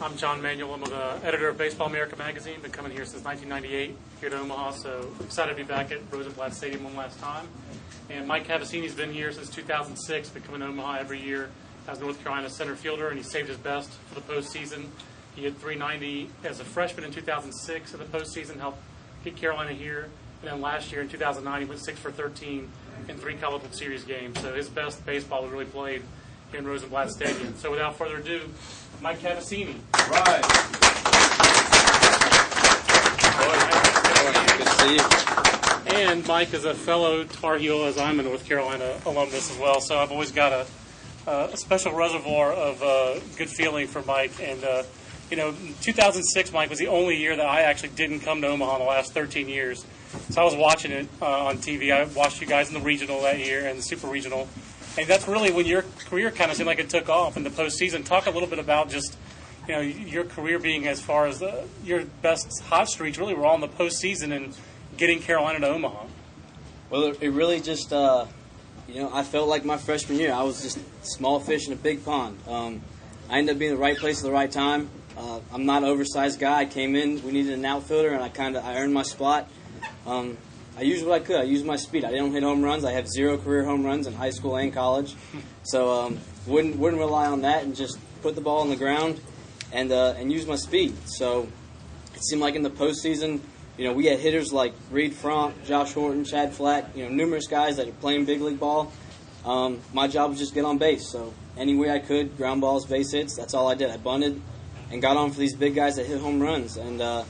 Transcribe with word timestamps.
I'm 0.00 0.16
John 0.16 0.40
Manuel. 0.40 0.74
I'm 0.74 0.80
the 0.84 1.18
editor 1.24 1.48
of 1.48 1.58
Baseball 1.58 1.88
America 1.88 2.14
magazine. 2.14 2.60
Been 2.60 2.70
coming 2.70 2.92
here 2.92 3.04
since 3.04 3.24
1998 3.24 3.96
here 4.20 4.30
to 4.30 4.38
Omaha, 4.38 4.70
so 4.70 5.10
excited 5.24 5.50
to 5.50 5.56
be 5.56 5.64
back 5.64 5.90
at 5.90 5.98
Rosenblatt 6.12 6.54
Stadium 6.54 6.84
one 6.84 6.94
last 6.94 7.18
time. 7.18 7.48
And 8.08 8.28
Mike 8.28 8.46
Cavasinni's 8.46 8.94
been 8.94 9.12
here 9.12 9.32
since 9.32 9.50
2006. 9.50 10.28
Been 10.28 10.42
coming 10.44 10.60
to 10.60 10.68
Omaha 10.68 10.98
every 11.00 11.20
year 11.20 11.50
as 11.88 11.98
North 11.98 12.22
Carolina 12.22 12.48
center 12.48 12.76
fielder, 12.76 13.08
and 13.08 13.18
he 13.18 13.24
saved 13.24 13.48
his 13.48 13.56
best 13.56 13.90
for 13.90 14.14
the 14.14 14.20
postseason. 14.20 14.86
He 15.34 15.42
hit 15.42 15.56
390 15.56 16.30
as 16.44 16.60
a 16.60 16.64
freshman 16.64 17.04
in 17.04 17.10
2006 17.10 17.92
in 17.92 17.98
the 17.98 18.06
postseason, 18.06 18.60
helped 18.60 18.80
get 19.24 19.34
Carolina 19.34 19.72
here. 19.72 20.10
And 20.42 20.52
then 20.52 20.60
last 20.60 20.92
year 20.92 21.00
in 21.00 21.08
2009, 21.08 21.60
he 21.60 21.66
went 21.66 21.80
six 21.80 21.98
for 21.98 22.12
13 22.12 22.70
in 23.08 23.16
three 23.16 23.34
College 23.34 23.62
World 23.62 23.74
Series 23.74 24.04
games. 24.04 24.38
So 24.40 24.54
his 24.54 24.68
best 24.68 25.04
baseball 25.04 25.42
was 25.42 25.50
really 25.50 25.64
played 25.64 26.02
here 26.52 26.60
in 26.60 26.66
Rosenblatt 26.66 27.10
Stadium. 27.10 27.56
So 27.56 27.72
without 27.72 27.96
further 27.96 28.18
ado, 28.18 28.42
Mike 29.00 29.20
Cavasinni. 29.20 29.74
Right. 30.10 30.42
Good 34.56 34.66
to 34.66 34.72
see 34.74 34.94
you. 34.96 35.98
And 35.98 36.26
Mike 36.26 36.52
is 36.52 36.64
a 36.64 36.74
fellow 36.74 37.24
Tar 37.24 37.58
Heel, 37.58 37.84
as 37.84 37.96
I'm 37.96 38.18
a 38.18 38.24
North 38.24 38.44
Carolina 38.46 39.00
alumnus 39.06 39.52
as 39.52 39.58
well. 39.58 39.80
So 39.80 39.98
I've 39.98 40.10
always 40.10 40.32
got 40.32 40.52
a, 40.52 40.66
a 41.30 41.56
special 41.56 41.94
reservoir 41.94 42.52
of 42.52 42.82
uh, 42.82 43.20
good 43.36 43.48
feeling 43.48 43.86
for 43.86 44.02
Mike. 44.02 44.32
And, 44.42 44.64
uh, 44.64 44.82
you 45.30 45.36
know, 45.36 45.54
2006, 45.82 46.52
Mike, 46.52 46.68
was 46.68 46.80
the 46.80 46.88
only 46.88 47.16
year 47.16 47.36
that 47.36 47.46
I 47.46 47.62
actually 47.62 47.90
didn't 47.90 48.20
come 48.20 48.40
to 48.42 48.48
Omaha 48.48 48.76
in 48.76 48.82
the 48.82 48.88
last 48.88 49.14
13 49.14 49.48
years. 49.48 49.86
So 50.30 50.40
I 50.40 50.44
was 50.44 50.56
watching 50.56 50.90
it 50.90 51.06
uh, 51.22 51.46
on 51.46 51.58
TV. 51.58 51.92
I 51.92 52.04
watched 52.04 52.40
you 52.40 52.46
guys 52.48 52.68
in 52.68 52.74
the 52.74 52.80
regional 52.80 53.22
that 53.22 53.38
year 53.38 53.66
and 53.66 53.78
the 53.78 53.82
super 53.82 54.08
regional. 54.08 54.48
And 54.98 55.06
that's 55.06 55.28
really 55.28 55.52
when 55.52 55.64
your 55.64 55.84
career 56.06 56.32
kind 56.32 56.50
of 56.50 56.56
seemed 56.56 56.66
like 56.66 56.80
it 56.80 56.90
took 56.90 57.08
off 57.08 57.36
in 57.36 57.44
the 57.44 57.50
postseason. 57.50 58.04
Talk 58.04 58.26
a 58.26 58.30
little 58.30 58.48
bit 58.48 58.58
about 58.58 58.90
just 58.90 59.16
you 59.68 59.74
know 59.74 59.80
your 59.80 60.24
career 60.24 60.58
being 60.58 60.88
as 60.88 61.00
far 61.00 61.28
as 61.28 61.38
the, 61.38 61.68
your 61.84 62.04
best 62.20 62.60
hot 62.64 62.88
streaks 62.88 63.16
really 63.16 63.32
were 63.32 63.46
all 63.46 63.54
in 63.54 63.60
the 63.60 63.68
postseason 63.68 64.34
and 64.34 64.56
getting 64.96 65.20
Carolina 65.20 65.60
to 65.60 65.68
Omaha. 65.68 66.04
Well, 66.90 67.14
it 67.20 67.28
really 67.28 67.60
just 67.60 67.92
uh, 67.92 68.26
you 68.88 69.00
know 69.00 69.10
I 69.14 69.22
felt 69.22 69.48
like 69.48 69.64
my 69.64 69.76
freshman 69.76 70.18
year 70.18 70.32
I 70.32 70.42
was 70.42 70.62
just 70.62 70.80
small 71.06 71.38
fish 71.38 71.68
in 71.68 71.72
a 71.72 71.76
big 71.76 72.04
pond. 72.04 72.36
Um, 72.48 72.80
I 73.30 73.38
ended 73.38 73.54
up 73.54 73.60
being 73.60 73.70
in 73.70 73.76
the 73.76 73.82
right 73.82 73.96
place 73.96 74.18
at 74.18 74.24
the 74.24 74.32
right 74.32 74.50
time. 74.50 74.90
Uh, 75.16 75.38
I'm 75.52 75.64
not 75.64 75.84
an 75.84 75.90
oversized 75.90 76.40
guy. 76.40 76.60
I 76.60 76.64
came 76.64 76.96
in, 76.96 77.22
we 77.22 77.30
needed 77.30 77.52
an 77.52 77.64
outfielder, 77.64 78.14
and 78.14 78.22
I 78.22 78.30
kind 78.30 78.56
of 78.56 78.64
I 78.64 78.78
earned 78.78 78.94
my 78.94 79.04
spot. 79.04 79.48
Um, 80.06 80.38
I 80.78 80.82
used 80.82 81.04
what 81.04 81.20
I 81.20 81.24
could. 81.24 81.34
I 81.34 81.42
used 81.42 81.66
my 81.66 81.74
speed. 81.74 82.04
I 82.04 82.12
didn't 82.12 82.30
hit 82.30 82.44
home 82.44 82.62
runs. 82.62 82.84
I 82.84 82.92
have 82.92 83.08
zero 83.08 83.36
career 83.36 83.64
home 83.64 83.84
runs 83.84 84.06
in 84.06 84.12
high 84.12 84.30
school 84.30 84.54
and 84.56 84.72
college, 84.72 85.16
so 85.64 85.90
um, 85.90 86.18
wouldn't 86.46 86.76
wouldn't 86.76 87.00
rely 87.00 87.26
on 87.26 87.42
that 87.42 87.64
and 87.64 87.74
just 87.74 87.98
put 88.22 88.36
the 88.36 88.40
ball 88.40 88.60
on 88.60 88.70
the 88.70 88.76
ground 88.76 89.20
and 89.72 89.90
uh, 89.90 90.14
and 90.16 90.32
use 90.32 90.46
my 90.46 90.54
speed. 90.54 90.94
So 91.06 91.48
it 92.14 92.22
seemed 92.22 92.40
like 92.40 92.54
in 92.54 92.62
the 92.62 92.70
postseason, 92.70 93.40
you 93.76 93.84
know, 93.84 93.92
we 93.92 94.06
had 94.06 94.20
hitters 94.20 94.52
like 94.52 94.72
Reid 94.92 95.14
Fronk, 95.14 95.64
Josh 95.64 95.94
Horton, 95.94 96.24
Chad 96.24 96.54
Flack, 96.54 96.96
you 96.96 97.02
know, 97.04 97.10
numerous 97.10 97.48
guys 97.48 97.76
that 97.78 97.88
are 97.88 97.92
playing 97.92 98.24
big 98.24 98.40
league 98.40 98.60
ball. 98.60 98.92
Um, 99.44 99.80
my 99.92 100.06
job 100.06 100.30
was 100.30 100.38
just 100.38 100.54
get 100.54 100.64
on 100.64 100.78
base. 100.78 101.10
So 101.10 101.34
any 101.56 101.74
way 101.74 101.90
I 101.90 101.98
could, 101.98 102.36
ground 102.36 102.60
balls, 102.60 102.86
base 102.86 103.10
hits. 103.10 103.36
That's 103.36 103.52
all 103.52 103.66
I 103.66 103.74
did. 103.74 103.90
I 103.90 103.96
bunted 103.96 104.40
and 104.92 105.02
got 105.02 105.16
on 105.16 105.32
for 105.32 105.40
these 105.40 105.56
big 105.56 105.74
guys 105.74 105.96
that 105.96 106.06
hit 106.06 106.20
home 106.20 106.40
runs. 106.40 106.76
And 106.76 107.00
uh, 107.00 107.24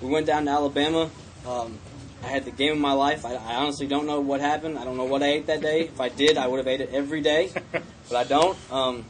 we 0.00 0.08
went 0.08 0.26
down 0.26 0.46
to 0.46 0.50
Alabama. 0.50 1.10
Um, 1.46 1.78
I 2.22 2.28
had 2.28 2.44
the 2.44 2.50
game 2.50 2.72
of 2.72 2.78
my 2.78 2.92
life. 2.92 3.24
I, 3.24 3.34
I, 3.34 3.56
honestly 3.56 3.86
don't 3.86 4.06
know 4.06 4.20
what 4.20 4.40
happened. 4.40 4.78
I 4.78 4.84
don't 4.84 4.96
know 4.96 5.04
what 5.04 5.22
I 5.22 5.26
ate 5.26 5.46
that 5.46 5.60
day. 5.60 5.82
If 5.82 6.00
I 6.00 6.08
did, 6.08 6.36
I 6.36 6.46
would 6.46 6.58
have 6.58 6.66
ate 6.66 6.80
it 6.80 6.90
every 6.92 7.20
day, 7.20 7.52
but 7.72 8.16
I 8.16 8.24
don't. 8.24 8.58
Um, 8.72 9.04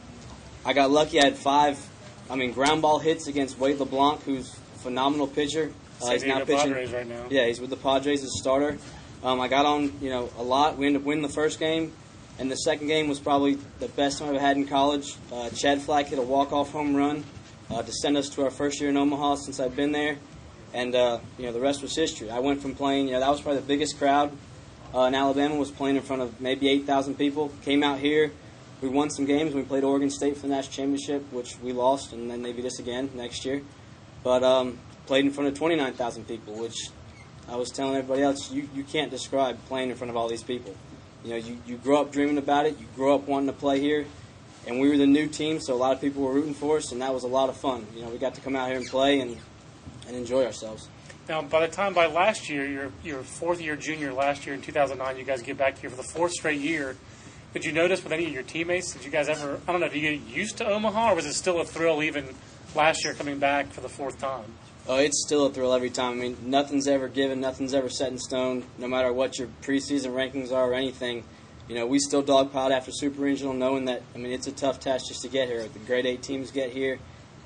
I 0.64 0.72
got 0.72 0.90
lucky. 0.90 1.20
I 1.20 1.24
had 1.24 1.36
five, 1.36 1.78
I 2.28 2.36
mean, 2.36 2.52
ground 2.52 2.82
ball 2.82 2.98
hits 2.98 3.26
against 3.26 3.58
Wade 3.58 3.78
LeBlanc, 3.78 4.22
who's 4.22 4.52
a 4.52 4.78
phenomenal 4.78 5.26
pitcher. 5.28 5.72
Uh, 6.02 6.10
he's 6.10 6.24
now 6.24 6.44
pitching. 6.44 6.72
Right 6.72 7.06
now. 7.06 7.26
Yeah, 7.30 7.46
he's 7.46 7.60
with 7.60 7.70
the 7.70 7.76
Padres 7.76 8.22
as 8.22 8.28
a 8.28 8.38
starter. 8.38 8.76
Um, 9.22 9.40
I 9.40 9.48
got 9.48 9.64
on, 9.64 9.92
you 10.00 10.10
know, 10.10 10.28
a 10.36 10.42
lot. 10.42 10.76
We 10.76 10.86
ended 10.86 11.02
up 11.02 11.06
winning 11.06 11.22
the 11.22 11.32
first 11.32 11.58
game, 11.58 11.92
and 12.38 12.50
the 12.50 12.56
second 12.56 12.88
game 12.88 13.08
was 13.08 13.18
probably 13.18 13.54
the 13.78 13.88
best 13.88 14.18
time 14.18 14.34
I've 14.34 14.40
had 14.40 14.56
in 14.56 14.66
college. 14.66 15.14
Uh, 15.32 15.48
Chad 15.50 15.80
Flack 15.80 16.08
hit 16.08 16.18
a 16.18 16.22
walk-off 16.22 16.70
home 16.70 16.94
run 16.94 17.24
uh, 17.70 17.82
to 17.82 17.92
send 17.92 18.16
us 18.16 18.28
to 18.30 18.44
our 18.44 18.50
first 18.50 18.80
year 18.80 18.90
in 18.90 18.96
Omaha 18.96 19.36
since 19.36 19.58
I've 19.58 19.74
been 19.74 19.92
there 19.92 20.18
and 20.76 20.94
uh, 20.94 21.18
you 21.38 21.46
know 21.46 21.52
the 21.52 21.60
rest 21.60 21.80
was 21.80 21.96
history. 21.96 22.30
I 22.30 22.38
went 22.38 22.60
from 22.60 22.74
playing, 22.74 23.06
you 23.06 23.14
know, 23.14 23.20
that 23.20 23.30
was 23.30 23.40
probably 23.40 23.60
the 23.60 23.66
biggest 23.66 23.98
crowd 23.98 24.30
uh, 24.94 25.00
in 25.00 25.14
Alabama 25.14 25.56
was 25.56 25.70
playing 25.70 25.96
in 25.96 26.02
front 26.02 26.22
of 26.22 26.40
maybe 26.40 26.68
8,000 26.68 27.16
people. 27.16 27.50
Came 27.62 27.82
out 27.82 27.98
here, 27.98 28.30
we 28.80 28.88
won 28.88 29.10
some 29.10 29.24
games. 29.24 29.54
We 29.54 29.62
played 29.62 29.84
Oregon 29.84 30.10
State 30.10 30.36
for 30.36 30.42
the 30.42 30.48
national 30.48 30.72
championship, 30.72 31.32
which 31.32 31.58
we 31.60 31.72
lost, 31.72 32.12
and 32.12 32.30
then 32.30 32.42
they 32.42 32.52
beat 32.52 32.66
us 32.66 32.78
again 32.78 33.10
next 33.14 33.44
year. 33.44 33.62
But 34.22 34.42
um, 34.42 34.78
played 35.06 35.24
in 35.24 35.32
front 35.32 35.48
of 35.48 35.58
29,000 35.58 36.26
people, 36.28 36.54
which 36.54 36.90
I 37.48 37.56
was 37.56 37.70
telling 37.70 37.96
everybody 37.96 38.22
else, 38.22 38.50
you, 38.50 38.68
you 38.74 38.84
can't 38.84 39.10
describe 39.10 39.58
playing 39.66 39.90
in 39.90 39.96
front 39.96 40.10
of 40.10 40.16
all 40.16 40.28
these 40.28 40.42
people. 40.42 40.74
You 41.24 41.30
know, 41.30 41.36
you, 41.36 41.58
you 41.66 41.76
grow 41.76 42.00
up 42.00 42.12
dreaming 42.12 42.38
about 42.38 42.66
it, 42.66 42.78
you 42.78 42.86
grow 42.94 43.14
up 43.14 43.26
wanting 43.26 43.48
to 43.48 43.52
play 43.52 43.80
here, 43.80 44.06
and 44.66 44.80
we 44.80 44.88
were 44.88 44.96
the 44.96 45.06
new 45.06 45.26
team, 45.26 45.60
so 45.60 45.74
a 45.74 45.76
lot 45.76 45.92
of 45.92 46.00
people 46.00 46.22
were 46.22 46.32
rooting 46.32 46.54
for 46.54 46.76
us, 46.76 46.92
and 46.92 47.02
that 47.02 47.12
was 47.12 47.24
a 47.24 47.28
lot 47.28 47.48
of 47.48 47.56
fun. 47.56 47.86
You 47.94 48.02
know, 48.02 48.08
we 48.08 48.18
got 48.18 48.34
to 48.34 48.40
come 48.40 48.56
out 48.56 48.68
here 48.68 48.76
and 48.76 48.86
play, 48.86 49.20
and 49.20 49.36
and 50.06 50.16
enjoy 50.16 50.44
ourselves. 50.44 50.88
Now, 51.28 51.42
by 51.42 51.66
the 51.66 51.72
time 51.72 51.92
by 51.92 52.06
last 52.06 52.48
year, 52.48 52.66
your 52.66 52.92
your 53.02 53.22
fourth 53.22 53.60
year 53.60 53.74
junior 53.74 54.12
last 54.12 54.46
year 54.46 54.54
in 54.54 54.62
2009, 54.62 55.16
you 55.16 55.24
guys 55.24 55.42
get 55.42 55.58
back 55.58 55.78
here 55.78 55.90
for 55.90 55.96
the 55.96 56.02
fourth 56.04 56.32
straight 56.32 56.60
year. 56.60 56.96
Did 57.52 57.64
you 57.64 57.72
notice 57.72 58.04
with 58.04 58.12
any 58.12 58.26
of 58.26 58.32
your 58.32 58.42
teammates? 58.42 58.92
Did 58.92 59.04
you 59.04 59.10
guys 59.10 59.28
ever? 59.28 59.60
I 59.66 59.72
don't 59.72 59.80
know. 59.80 59.88
Did 59.88 60.02
you 60.02 60.18
get 60.18 60.28
used 60.28 60.58
to 60.58 60.66
Omaha, 60.66 61.12
or 61.12 61.14
was 61.16 61.26
it 61.26 61.32
still 61.32 61.60
a 61.60 61.64
thrill 61.64 62.02
even 62.02 62.28
last 62.74 63.04
year 63.04 63.14
coming 63.14 63.38
back 63.38 63.72
for 63.72 63.80
the 63.80 63.88
fourth 63.88 64.18
time? 64.18 64.52
Oh, 64.88 64.98
it's 64.98 65.24
still 65.26 65.46
a 65.46 65.50
thrill 65.50 65.72
every 65.72 65.90
time. 65.90 66.12
I 66.12 66.14
mean, 66.14 66.36
nothing's 66.44 66.86
ever 66.86 67.08
given, 67.08 67.40
nothing's 67.40 67.74
ever 67.74 67.88
set 67.88 68.12
in 68.12 68.18
stone. 68.18 68.64
No 68.78 68.86
matter 68.86 69.12
what 69.12 69.36
your 69.36 69.48
preseason 69.62 70.12
rankings 70.12 70.52
are 70.52 70.70
or 70.70 70.74
anything, 70.74 71.24
you 71.68 71.74
know, 71.74 71.86
we 71.86 71.98
still 71.98 72.22
dogpiled 72.22 72.70
after 72.70 72.92
Super 72.92 73.20
Regional, 73.20 73.52
knowing 73.52 73.86
that. 73.86 74.02
I 74.14 74.18
mean, 74.18 74.32
it's 74.32 74.46
a 74.46 74.52
tough 74.52 74.78
task 74.78 75.06
just 75.08 75.22
to 75.22 75.28
get 75.28 75.48
here. 75.48 75.66
The 75.66 75.80
grade 75.80 76.06
eight 76.06 76.22
teams 76.22 76.52
get 76.52 76.70
here, 76.70 77.00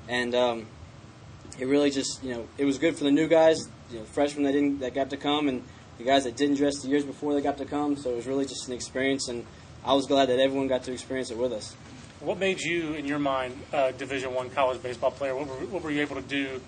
and 0.07 0.35
um, 0.35 0.67
it 1.59 1.65
really 1.67 1.91
just 1.91 2.23
you 2.23 2.33
know 2.33 2.47
it 2.57 2.65
was 2.65 2.77
good 2.77 2.97
for 2.97 3.03
the 3.03 3.11
new 3.11 3.27
guys, 3.27 3.67
you 3.91 3.99
know, 3.99 4.05
freshmen 4.05 4.43
that 4.43 4.53
didn't 4.53 4.79
that 4.79 4.93
got 4.93 5.09
to 5.11 5.17
come, 5.17 5.47
and 5.47 5.63
the 5.97 6.03
guys 6.03 6.23
that 6.23 6.35
didn't 6.35 6.55
dress 6.55 6.81
the 6.81 6.87
years 6.87 7.03
before 7.03 7.33
they 7.33 7.41
got 7.41 7.57
to 7.57 7.65
come. 7.65 7.95
So 7.95 8.11
it 8.11 8.15
was 8.15 8.27
really 8.27 8.45
just 8.45 8.67
an 8.67 8.73
experience, 8.73 9.27
and 9.27 9.45
I 9.85 9.93
was 9.93 10.07
glad 10.07 10.29
that 10.29 10.39
everyone 10.39 10.67
got 10.67 10.83
to 10.83 10.93
experience 10.93 11.31
it 11.31 11.37
with 11.37 11.53
us. 11.53 11.75
What 12.19 12.37
made 12.37 12.61
you, 12.61 12.93
in 12.93 13.05
your 13.05 13.19
mind, 13.19 13.57
a 13.73 13.91
Division 13.91 14.33
One 14.33 14.49
college 14.49 14.81
baseball 14.81 15.11
player? 15.11 15.35
What 15.35 15.47
were, 15.47 15.65
what 15.67 15.83
were 15.83 15.91
you 15.91 16.01
able 16.01 16.15
to 16.15 16.21
do 16.21 16.61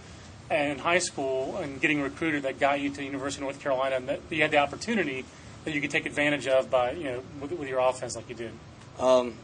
in 0.49 0.79
high 0.79 0.99
school 0.99 1.57
and 1.57 1.79
getting 1.79 2.01
recruited 2.01 2.43
that 2.43 2.59
got 2.59 2.79
you 2.79 2.89
to 2.89 2.95
the 2.95 3.05
University 3.05 3.41
of 3.41 3.43
North 3.43 3.59
Carolina, 3.61 3.97
and 3.97 4.09
that 4.09 4.19
you 4.29 4.41
had 4.41 4.51
the 4.51 4.57
opportunity 4.57 5.25
that 5.63 5.73
you 5.73 5.81
could 5.81 5.91
take 5.91 6.05
advantage 6.05 6.47
of 6.47 6.69
by 6.69 6.91
you 6.91 7.03
know 7.03 7.23
with, 7.39 7.51
with 7.51 7.69
your 7.69 7.79
offense 7.79 8.15
like 8.15 8.29
you 8.29 8.35
did? 8.35 8.51
Um, 8.99 9.35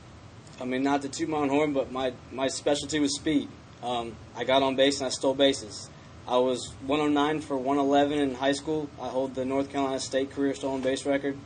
I 0.59 0.65
mean, 0.65 0.83
not 0.83 1.01
to 1.03 1.09
toot 1.09 1.29
my 1.29 1.37
own 1.37 1.49
horn, 1.49 1.73
but 1.73 1.91
my 1.91 2.13
my 2.31 2.47
specialty 2.47 2.99
was 2.99 3.15
speed. 3.15 3.47
Um, 3.83 4.15
I 4.35 4.43
got 4.43 4.63
on 4.63 4.75
base 4.75 4.99
and 4.99 5.07
I 5.07 5.09
stole 5.09 5.33
bases. 5.33 5.89
I 6.27 6.37
was 6.37 6.73
109 6.85 7.41
for 7.41 7.57
111 7.57 8.19
in 8.19 8.35
high 8.35 8.51
school. 8.51 8.89
I 9.01 9.07
hold 9.07 9.35
the 9.35 9.45
North 9.45 9.71
Carolina 9.71 9.99
State 9.99 10.31
career 10.31 10.53
stolen 10.53 10.81
base 10.81 11.05
record. 11.05 11.37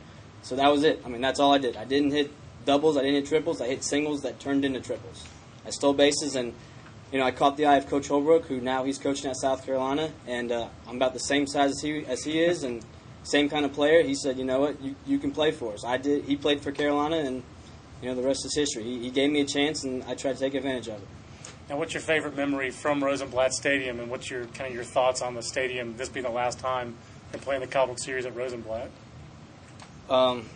So 0.42 0.56
that 0.56 0.70
was 0.70 0.84
it. 0.84 1.00
I 1.04 1.08
mean, 1.08 1.22
that's 1.22 1.40
all 1.40 1.54
I 1.54 1.58
did. 1.58 1.76
I 1.76 1.84
didn't 1.84 2.10
hit 2.10 2.30
doubles. 2.66 2.96
I 2.96 3.00
didn't 3.00 3.16
hit 3.16 3.26
triples. 3.26 3.60
I 3.60 3.66
hit 3.66 3.82
singles 3.82 4.22
that 4.22 4.40
turned 4.40 4.64
into 4.64 4.80
triples. 4.80 5.24
I 5.66 5.70
stole 5.70 5.94
bases, 5.94 6.36
and 6.36 6.52
you 7.12 7.18
know, 7.18 7.24
I 7.24 7.30
caught 7.30 7.56
the 7.56 7.64
eye 7.66 7.76
of 7.76 7.86
Coach 7.86 8.08
Holbrook, 8.08 8.46
who 8.46 8.60
now 8.60 8.84
he's 8.84 8.98
coaching 8.98 9.30
at 9.30 9.36
South 9.36 9.64
Carolina, 9.64 10.10
and 10.26 10.52
uh, 10.52 10.68
I'm 10.86 10.96
about 10.96 11.14
the 11.14 11.20
same 11.20 11.46
size 11.46 11.70
as 11.70 11.80
he 11.80 12.04
as 12.06 12.24
he 12.24 12.42
is, 12.42 12.62
and 12.62 12.84
same 13.22 13.48
kind 13.48 13.64
of 13.64 13.72
player. 13.72 14.02
He 14.02 14.14
said, 14.14 14.36
you 14.36 14.44
know 14.44 14.60
what, 14.60 14.82
you 14.82 14.94
you 15.06 15.18
can 15.18 15.30
play 15.30 15.50
for 15.50 15.72
us. 15.72 15.84
I 15.84 15.96
did. 15.96 16.24
He 16.24 16.36
played 16.36 16.60
for 16.60 16.72
Carolina, 16.72 17.16
and 17.16 17.42
you 18.02 18.08
know, 18.08 18.14
the 18.14 18.22
rest 18.22 18.44
is 18.44 18.54
history. 18.54 18.82
He, 18.82 18.98
he 18.98 19.10
gave 19.10 19.30
me 19.30 19.40
a 19.40 19.46
chance, 19.46 19.84
and 19.84 20.02
I 20.04 20.14
tried 20.14 20.34
to 20.34 20.40
take 20.40 20.54
advantage 20.54 20.88
of 20.88 21.00
it. 21.00 21.08
Now, 21.68 21.78
what's 21.78 21.94
your 21.94 22.02
favorite 22.02 22.36
memory 22.36 22.70
from 22.70 23.02
Rosenblatt 23.02 23.54
Stadium, 23.54 23.98
and 23.98 24.10
what's 24.10 24.30
your 24.30 24.44
kind 24.46 24.68
of 24.68 24.74
your 24.74 24.84
thoughts 24.84 25.22
on 25.22 25.34
the 25.34 25.42
stadium? 25.42 25.96
This 25.96 26.10
being 26.10 26.26
the 26.26 26.30
last 26.30 26.58
time 26.58 26.94
you're 27.32 27.40
playing 27.40 27.62
the 27.62 27.66
College 27.66 27.98
Series 27.98 28.26
at 28.26 28.36
Rosenblatt. 28.36 28.90
Um, 30.10 30.46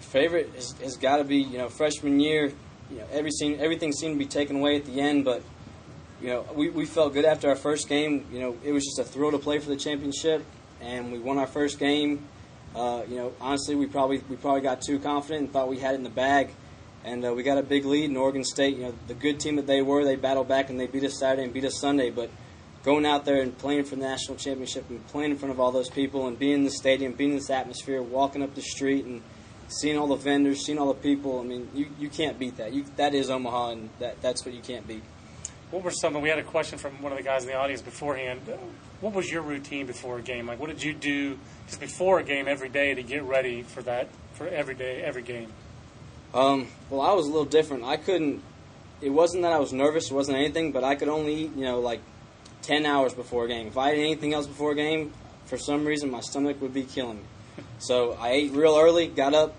favorite 0.00 0.50
has, 0.54 0.72
has 0.82 0.96
got 0.96 1.16
to 1.16 1.24
be 1.24 1.38
you 1.38 1.56
know 1.56 1.70
freshman 1.70 2.20
year. 2.20 2.52
You 2.90 2.98
know 2.98 3.06
every 3.10 3.30
scene, 3.30 3.60
everything 3.60 3.92
seemed 3.92 4.16
to 4.16 4.18
be 4.18 4.28
taken 4.28 4.56
away 4.56 4.76
at 4.76 4.84
the 4.84 5.00
end, 5.00 5.24
but 5.24 5.42
you 6.20 6.28
know 6.28 6.46
we, 6.54 6.68
we 6.68 6.84
felt 6.84 7.14
good 7.14 7.24
after 7.24 7.48
our 7.48 7.56
first 7.56 7.88
game. 7.88 8.26
You 8.30 8.40
know 8.40 8.58
it 8.62 8.72
was 8.72 8.84
just 8.84 8.98
a 8.98 9.04
thrill 9.04 9.30
to 9.30 9.38
play 9.38 9.58
for 9.58 9.70
the 9.70 9.76
championship, 9.76 10.44
and 10.82 11.12
we 11.12 11.18
won 11.18 11.38
our 11.38 11.46
first 11.46 11.78
game. 11.78 12.26
Uh, 12.76 13.04
you 13.08 13.16
know 13.16 13.32
honestly, 13.40 13.74
we 13.74 13.86
probably 13.86 14.22
we 14.28 14.36
probably 14.36 14.60
got 14.60 14.82
too 14.82 14.98
confident 14.98 15.44
and 15.44 15.50
thought 15.50 15.68
we 15.68 15.78
had 15.78 15.94
it 15.94 15.96
in 15.96 16.04
the 16.04 16.10
bag 16.10 16.50
and 17.04 17.24
uh, 17.24 17.32
we 17.32 17.42
got 17.42 17.58
a 17.58 17.62
big 17.62 17.84
lead 17.84 18.10
in 18.10 18.16
Oregon 18.16 18.44
State. 18.44 18.76
You 18.76 18.84
know, 18.84 18.94
the 19.08 19.14
good 19.14 19.40
team 19.40 19.56
that 19.56 19.66
they 19.66 19.82
were, 19.82 20.04
they 20.04 20.16
battled 20.16 20.48
back 20.48 20.70
and 20.70 20.78
they 20.78 20.86
beat 20.86 21.04
us 21.04 21.18
Saturday 21.18 21.44
and 21.44 21.52
beat 21.52 21.64
us 21.64 21.78
Sunday. 21.78 22.10
But 22.10 22.30
going 22.84 23.06
out 23.06 23.24
there 23.24 23.42
and 23.42 23.56
playing 23.56 23.84
for 23.84 23.96
the 23.96 24.02
national 24.02 24.36
championship 24.36 24.88
and 24.90 25.04
playing 25.08 25.32
in 25.32 25.38
front 25.38 25.52
of 25.52 25.60
all 25.60 25.72
those 25.72 25.90
people 25.90 26.26
and 26.26 26.38
being 26.38 26.54
in 26.54 26.64
the 26.64 26.70
stadium, 26.70 27.12
being 27.12 27.30
in 27.30 27.36
this 27.36 27.50
atmosphere, 27.50 28.02
walking 28.02 28.42
up 28.42 28.54
the 28.54 28.62
street 28.62 29.04
and 29.04 29.22
seeing 29.68 29.98
all 29.98 30.06
the 30.06 30.16
vendors, 30.16 30.64
seeing 30.64 30.78
all 30.78 30.88
the 30.88 31.00
people. 31.00 31.40
I 31.40 31.44
mean, 31.44 31.68
you, 31.74 31.86
you 31.98 32.08
can't 32.08 32.38
beat 32.38 32.56
that. 32.58 32.72
You, 32.72 32.84
that 32.96 33.14
is 33.14 33.30
Omaha, 33.30 33.70
and 33.70 33.90
that, 33.98 34.20
that's 34.22 34.44
what 34.44 34.54
you 34.54 34.60
can't 34.60 34.86
beat. 34.86 35.02
what 35.70 35.82
were 35.82 35.90
some? 35.90 36.20
We 36.20 36.28
had 36.28 36.38
a 36.38 36.44
question 36.44 36.78
from 36.78 37.00
one 37.02 37.12
of 37.12 37.18
the 37.18 37.24
guys 37.24 37.42
in 37.42 37.48
the 37.48 37.56
audience 37.56 37.82
beforehand. 37.82 38.40
What 39.00 39.14
was 39.14 39.30
your 39.30 39.42
routine 39.42 39.86
before 39.86 40.18
a 40.18 40.22
game? 40.22 40.46
Like, 40.46 40.60
what 40.60 40.68
did 40.68 40.82
you 40.82 40.92
do 40.92 41.38
just 41.66 41.80
before 41.80 42.20
a 42.20 42.24
game 42.24 42.46
every 42.46 42.68
day 42.68 42.94
to 42.94 43.02
get 43.02 43.24
ready 43.24 43.62
for 43.62 43.82
that 43.82 44.08
for 44.34 44.46
every 44.46 44.74
day, 44.74 45.02
every 45.02 45.22
game? 45.22 45.52
Um, 46.34 46.68
well, 46.88 47.00
I 47.00 47.12
was 47.12 47.26
a 47.26 47.30
little 47.30 47.44
different. 47.44 47.84
I 47.84 47.96
couldn't. 47.96 48.42
It 49.00 49.10
wasn't 49.10 49.42
that 49.42 49.52
I 49.52 49.58
was 49.58 49.72
nervous. 49.72 50.10
It 50.10 50.14
wasn't 50.14 50.38
anything. 50.38 50.72
But 50.72 50.84
I 50.84 50.94
could 50.94 51.08
only 51.08 51.34
eat, 51.34 51.56
you 51.56 51.64
know, 51.64 51.80
like 51.80 52.00
ten 52.62 52.86
hours 52.86 53.14
before 53.14 53.44
a 53.44 53.48
game. 53.48 53.66
If 53.66 53.76
I 53.76 53.90
ate 53.90 54.00
anything 54.00 54.32
else 54.34 54.46
before 54.46 54.72
a 54.72 54.74
game, 54.74 55.12
for 55.46 55.58
some 55.58 55.84
reason 55.84 56.10
my 56.10 56.20
stomach 56.20 56.60
would 56.60 56.74
be 56.74 56.84
killing 56.84 57.18
me. 57.18 57.24
So 57.78 58.12
I 58.12 58.30
ate 58.30 58.52
real 58.52 58.78
early. 58.78 59.08
Got 59.08 59.34
up. 59.34 59.56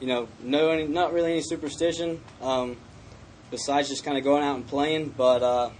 You 0.00 0.08
know, 0.08 0.28
no, 0.42 0.70
any, 0.70 0.86
not 0.88 1.12
really 1.12 1.32
any 1.32 1.42
superstition. 1.42 2.20
Um, 2.42 2.76
besides 3.52 3.88
just 3.88 4.04
kind 4.04 4.18
of 4.18 4.24
going 4.24 4.42
out 4.42 4.56
and 4.56 4.66
playing, 4.66 5.14
but. 5.16 5.42
Uh, 5.42 5.70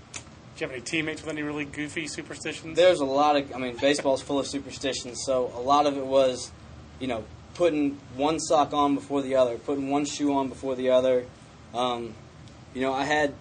do 0.55 0.65
you 0.67 0.67
have 0.67 0.77
any 0.77 0.83
teammates 0.83 1.23
with 1.23 1.31
any 1.31 1.43
really 1.43 1.65
goofy 1.65 2.07
superstitions? 2.07 2.77
There's 2.77 3.01
a 3.01 3.07
lot 3.07 3.37
of, 3.37 3.55
I 3.55 3.59
mean, 3.59 3.77
baseball's 3.79 4.21
full 4.21 4.39
of 4.39 4.47
superstitions, 4.47 5.23
so 5.25 5.51
a 5.57 5.61
lot 5.61 5.87
of 5.87 5.97
it 5.97 6.05
was, 6.05 6.53
you 7.01 7.07
know, 7.07 7.25
putting 7.55 7.99
one 8.17 8.39
sock 8.41 8.73
on 8.73 8.95
before 8.95 9.23
the 9.23 9.37
other, 9.37 9.59
putting 9.59 9.91
one 9.91 10.05
shoe 10.05 10.33
on 10.35 10.49
before 10.49 10.75
the 10.75 10.91
other. 10.91 11.27
Um, 11.75 12.15
you 12.75 12.81
know, 12.81 12.93
I 12.93 13.05
had 13.05 13.35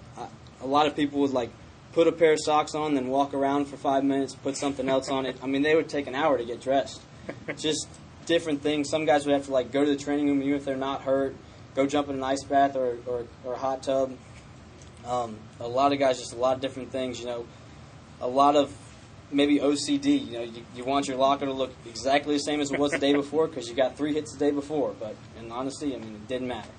a 0.61 0.67
lot 0.67 0.87
of 0.87 0.95
people 0.95 1.21
would 1.21 1.31
like 1.31 1.49
put 1.93 2.07
a 2.07 2.11
pair 2.11 2.33
of 2.33 2.39
socks 2.41 2.75
on, 2.75 2.93
then 2.95 3.07
walk 3.07 3.33
around 3.33 3.65
for 3.65 3.77
five 3.77 4.03
minutes, 4.03 4.35
put 4.35 4.55
something 4.55 4.87
else 4.87 5.09
on 5.09 5.25
it. 5.25 5.37
I 5.41 5.47
mean, 5.47 5.61
they 5.61 5.75
would 5.75 5.89
take 5.89 6.07
an 6.07 6.15
hour 6.15 6.37
to 6.37 6.45
get 6.45 6.61
dressed. 6.61 7.01
Just 7.57 7.87
different 8.25 8.61
things. 8.61 8.89
Some 8.89 9.05
guys 9.05 9.25
would 9.25 9.33
have 9.33 9.45
to 9.45 9.51
like 9.51 9.71
go 9.71 9.83
to 9.83 9.89
the 9.89 9.97
training 9.97 10.27
room 10.27 10.41
even 10.41 10.55
if 10.55 10.65
they're 10.65 10.75
not 10.75 11.01
hurt, 11.01 11.35
go 11.75 11.85
jump 11.85 12.09
in 12.09 12.15
an 12.15 12.23
ice 12.23 12.43
bath 12.43 12.75
or, 12.75 12.97
or, 13.05 13.25
or 13.43 13.53
a 13.53 13.57
hot 13.57 13.83
tub. 13.83 14.15
Um, 15.05 15.37
a 15.59 15.67
lot 15.67 15.93
of 15.93 15.99
guys, 15.99 16.19
just 16.19 16.33
a 16.33 16.37
lot 16.37 16.55
of 16.55 16.61
different 16.61 16.91
things. 16.91 17.19
You 17.19 17.25
know, 17.25 17.45
a 18.21 18.27
lot 18.27 18.55
of 18.55 18.73
maybe 19.31 19.59
OCD. 19.59 20.25
You 20.27 20.31
know, 20.33 20.43
you, 20.43 20.63
you 20.75 20.83
want 20.83 21.07
your 21.07 21.17
locker 21.17 21.45
to 21.45 21.53
look 21.53 21.73
exactly 21.85 22.35
the 22.35 22.39
same 22.39 22.59
as 22.61 22.71
it 22.71 22.79
was 22.79 22.91
the 22.91 22.99
day 22.99 23.13
before 23.23 23.47
because 23.47 23.67
you 23.67 23.75
got 23.75 23.97
three 23.97 24.13
hits 24.13 24.33
the 24.33 24.39
day 24.39 24.51
before. 24.51 24.93
But 24.99 25.15
in 25.39 25.51
honesty, 25.51 25.95
I 25.95 25.99
mean, 25.99 26.15
it 26.15 26.27
didn't 26.27 26.47
matter. 26.47 26.69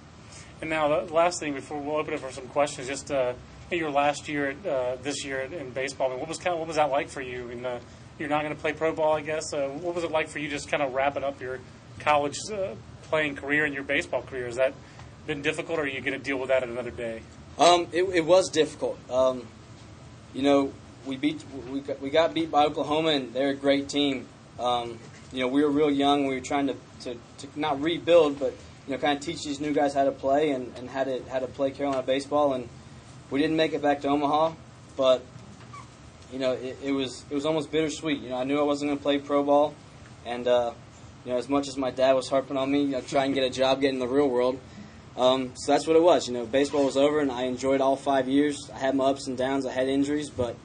And 0.61 0.71
now, 0.71 1.05
the 1.05 1.13
last 1.13 1.41
thing 1.41 1.55
before 1.55 1.81
we'll 1.81 1.97
open 1.97 2.15
it 2.15 2.21
for 2.21 2.31
some 2.31 2.47
questions, 2.49 2.87
just 2.87 3.11
uh, 3.11 3.33
your 3.71 3.91
last 3.91 4.29
year, 4.29 4.51
at, 4.51 4.67
uh, 4.67 4.97
this 5.03 5.25
year 5.25 5.41
in 5.41 5.71
baseball. 5.71 6.09
I 6.09 6.11
mean, 6.11 6.21
what 6.21 6.29
was 6.29 6.39
kind 6.39 6.53
of, 6.53 6.59
what 6.59 6.69
was 6.69 6.77
that 6.77 6.91
like 6.91 7.09
for 7.09 7.21
you? 7.21 7.51
And 7.51 7.67
uh, 7.67 7.79
you're 8.19 8.29
not 8.29 8.43
going 8.43 8.55
to 8.55 8.61
play 8.61 8.73
pro 8.73 8.93
ball, 8.93 9.15
I 9.15 9.23
guess. 9.23 9.53
Uh, 9.53 9.69
what 9.69 9.95
was 9.95 10.05
it 10.05 10.11
like 10.11 10.29
for 10.29 10.39
you, 10.39 10.49
just 10.49 10.69
kind 10.69 10.83
of 10.83 10.95
wrapping 10.95 11.25
up 11.25 11.41
your 11.41 11.61
college 11.99 12.37
uh, 12.53 12.75
playing 13.05 13.37
career 13.37 13.65
and 13.65 13.75
your 13.75 13.83
baseball 13.83 14.23
career? 14.23 14.47
Has 14.47 14.57
that 14.57 14.75
been 15.27 15.43
difficult, 15.43 15.79
or 15.79 15.83
are 15.83 15.87
you 15.89 16.01
going 16.01 16.19
to 16.19 16.25
deal 16.25 16.39
with 16.39 16.49
that 16.49 16.63
at 16.63 16.69
another 16.69 16.91
day? 16.91 17.23
Um, 17.59 17.89
it, 17.93 18.05
it, 18.05 18.25
was 18.25 18.49
difficult. 18.49 18.99
Um, 19.11 19.47
you 20.33 20.43
know, 20.43 20.73
we 21.07 21.17
beat 21.17 21.45
we 21.71 21.81
got, 21.81 22.01
we 22.01 22.11
got 22.11 22.35
beat 22.35 22.51
by 22.51 22.65
Oklahoma, 22.65 23.11
and 23.11 23.33
they're 23.33 23.51
a 23.51 23.55
great 23.55 23.89
team. 23.89 24.27
Um, 24.59 24.99
you 25.33 25.41
know, 25.41 25.49
we 25.49 25.63
were 25.65 25.71
real 25.71 25.91
young. 25.91 26.27
We 26.27 26.35
were 26.35 26.41
trying 26.41 26.67
to, 26.67 26.77
to, 27.01 27.15
to 27.15 27.49
not 27.57 27.81
rebuild, 27.81 28.39
but 28.39 28.55
you 28.87 28.95
know, 28.95 28.99
kind 28.99 29.17
of 29.17 29.25
teach 29.25 29.45
these 29.45 29.61
new 29.61 29.73
guys 29.73 29.95
how 29.95 30.05
to 30.05 30.13
play 30.13 30.51
and, 30.51 30.73
and 30.77 30.91
how 30.91 31.05
to 31.05 31.23
how 31.31 31.39
to 31.39 31.47
play 31.47 31.71
Carolina 31.71 32.03
baseball. 32.03 32.53
And 32.53 32.69
we 33.31 33.41
didn't 33.41 33.57
make 33.57 33.73
it 33.73 33.83
back 33.83 34.03
to 34.03 34.09
Omaha, 34.09 34.55
but 34.97 35.23
you 36.33 36.39
know, 36.39 36.53
it, 36.53 36.79
it 36.83 36.93
was 36.93 37.25
it 37.31 37.35
was 37.35 37.47
almost 37.47 37.71
bittersweet. 37.71 38.21
You 38.21 38.31
know, 38.31 38.37
I 38.37 38.45
knew 38.45 38.59
I 38.59 38.63
wasn't 38.63 38.91
going 38.91 38.99
to 38.99 39.03
play 39.03 39.19
pro 39.19 39.43
ball, 39.43 39.75
and 40.25 40.47
uh, 40.47 40.73
you 41.25 41.33
know, 41.33 41.39
as 41.39 41.49
much 41.49 41.69
as 41.69 41.77
my 41.77 41.91
dad 41.91 42.13
was 42.13 42.29
harping 42.29 42.57
on 42.57 42.71
me, 42.71 42.83
you 42.83 42.89
know, 42.89 43.01
try 43.01 43.25
and 43.25 43.35
get 43.35 43.45
a 43.45 43.51
job, 43.51 43.81
get 43.81 43.93
in 43.93 43.99
the 43.99 44.09
real 44.09 44.29
world. 44.29 44.61
Um, 45.17 45.53
so 45.57 45.73
that's 45.73 45.87
what 45.87 45.97
it 45.97 46.03
was. 46.03 46.27
You 46.27 46.35
know, 46.35 46.47
baseball 46.47 46.85
was 46.85 46.97
over, 46.97 47.21
and 47.21 47.31
I 47.31 47.43
enjoyed 47.43 47.81
all 47.81 47.97
five 47.97 48.29
years. 48.29 48.71
I 48.75 48.79
had 48.79 48.95
my 48.95 49.07
ups 49.07 49.27
and 49.27 49.37
downs. 49.37 49.67
I 49.67 49.73
had 49.73 49.89
injuries, 49.89 50.31
but 50.31 50.57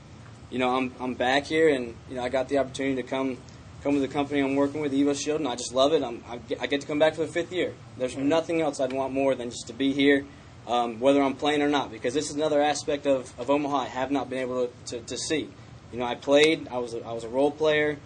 you 0.49 0.59
know, 0.59 0.75
I'm 0.75 0.93
I'm 0.99 1.13
back 1.13 1.45
here, 1.45 1.69
and 1.69 1.95
you 2.09 2.15
know, 2.15 2.23
I 2.23 2.29
got 2.29 2.49
the 2.49 2.57
opportunity 2.57 3.01
to 3.01 3.07
come 3.07 3.37
come 3.83 3.93
with 3.93 4.01
the 4.01 4.13
company 4.13 4.41
I'm 4.41 4.55
working 4.55 4.81
with, 4.81 4.91
EvoShield, 4.91 5.37
and 5.37 5.47
I 5.47 5.55
just 5.55 5.73
love 5.73 5.93
it. 5.93 6.03
I'm, 6.03 6.23
I 6.59 6.67
get 6.67 6.81
to 6.81 6.87
come 6.87 6.99
back 6.99 7.15
for 7.15 7.21
the 7.21 7.31
fifth 7.31 7.51
year. 7.51 7.73
There's 7.97 8.17
nothing 8.17 8.61
else 8.61 8.79
I'd 8.79 8.91
want 8.91 9.13
more 9.13 9.35
than 9.35 9.49
just 9.49 9.67
to 9.67 9.73
be 9.73 9.93
here, 9.93 10.25
um, 10.67 10.99
whether 10.99 11.21
I'm 11.21 11.35
playing 11.35 11.61
or 11.61 11.69
not, 11.69 11.91
because 11.91 12.13
this 12.13 12.29
is 12.29 12.35
another 12.35 12.61
aspect 12.61 13.05
of, 13.05 13.31
of 13.39 13.49
Omaha 13.49 13.77
I 13.77 13.85
have 13.85 14.11
not 14.11 14.29
been 14.29 14.39
able 14.39 14.67
to, 14.67 14.97
to, 14.97 15.05
to 15.05 15.17
see. 15.17 15.49
You 15.91 15.99
know, 15.99 16.05
I 16.05 16.15
played. 16.15 16.67
I 16.69 16.79
was 16.79 16.93
a, 16.93 17.05
I 17.05 17.13
was 17.13 17.23
a 17.23 17.29
role 17.29 17.51
player. 17.51 17.97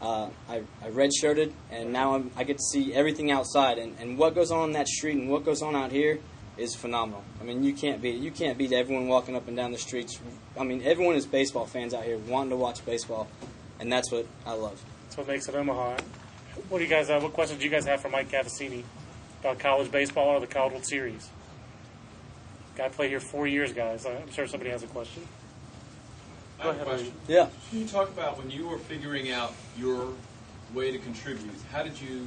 Uh, 0.00 0.28
I, 0.48 0.62
I 0.82 0.90
redshirted, 0.90 1.52
and 1.70 1.92
now 1.92 2.14
I'm, 2.14 2.30
I 2.36 2.44
get 2.44 2.58
to 2.58 2.62
see 2.62 2.94
everything 2.94 3.30
outside. 3.30 3.78
And, 3.78 3.96
and 4.00 4.16
what 4.16 4.34
goes 4.34 4.50
on 4.50 4.68
in 4.68 4.72
that 4.72 4.88
street 4.88 5.16
and 5.16 5.28
what 5.28 5.44
goes 5.44 5.60
on 5.60 5.74
out 5.74 5.90
here 5.90 6.20
is 6.58 6.74
phenomenal. 6.74 7.24
I 7.40 7.44
mean, 7.44 7.62
you 7.62 7.72
can't 7.72 8.02
beat 8.02 8.16
it. 8.16 8.18
You 8.18 8.30
can't 8.30 8.58
beat 8.58 8.72
everyone 8.72 9.08
walking 9.08 9.36
up 9.36 9.48
and 9.48 9.56
down 9.56 9.72
the 9.72 9.78
streets. 9.78 10.18
I 10.58 10.64
mean, 10.64 10.82
everyone 10.82 11.14
is 11.14 11.26
baseball 11.26 11.66
fans 11.66 11.94
out 11.94 12.04
here 12.04 12.18
wanting 12.18 12.50
to 12.50 12.56
watch 12.56 12.84
baseball, 12.84 13.28
and 13.78 13.92
that's 13.92 14.10
what 14.10 14.26
I 14.44 14.52
love. 14.52 14.82
That's 15.04 15.16
what 15.16 15.28
makes 15.28 15.48
it 15.48 15.54
Omaha. 15.54 15.98
What 16.68 16.78
do 16.78 16.84
you 16.84 16.90
guys? 16.90 17.08
Uh, 17.08 17.20
what 17.20 17.32
questions 17.32 17.60
do 17.60 17.64
you 17.64 17.70
guys 17.70 17.86
have 17.86 18.00
for 18.00 18.08
Mike 18.08 18.30
Cavasinni 18.30 18.82
about 19.40 19.58
college 19.58 19.90
baseball 19.90 20.28
or 20.28 20.40
the 20.40 20.46
College 20.46 20.72
World 20.72 20.86
Series? 20.86 21.30
Guy 22.76 22.88
played 22.88 23.10
here 23.10 23.20
four 23.20 23.46
years, 23.46 23.72
guys. 23.72 24.06
I'm 24.06 24.30
sure 24.32 24.46
somebody 24.46 24.70
has 24.70 24.82
a 24.82 24.88
question. 24.88 25.26
I 26.60 26.66
have 26.66 26.80
a 26.80 26.84
question. 26.84 27.12
Yeah. 27.28 27.48
Can 27.70 27.80
you 27.80 27.86
talk 27.86 28.08
about 28.08 28.36
when 28.38 28.50
you 28.50 28.68
were 28.68 28.78
figuring 28.78 29.30
out 29.30 29.54
your 29.76 30.12
way 30.74 30.90
to 30.90 30.98
contribute? 30.98 31.54
How 31.72 31.82
did 31.82 32.00
you 32.00 32.26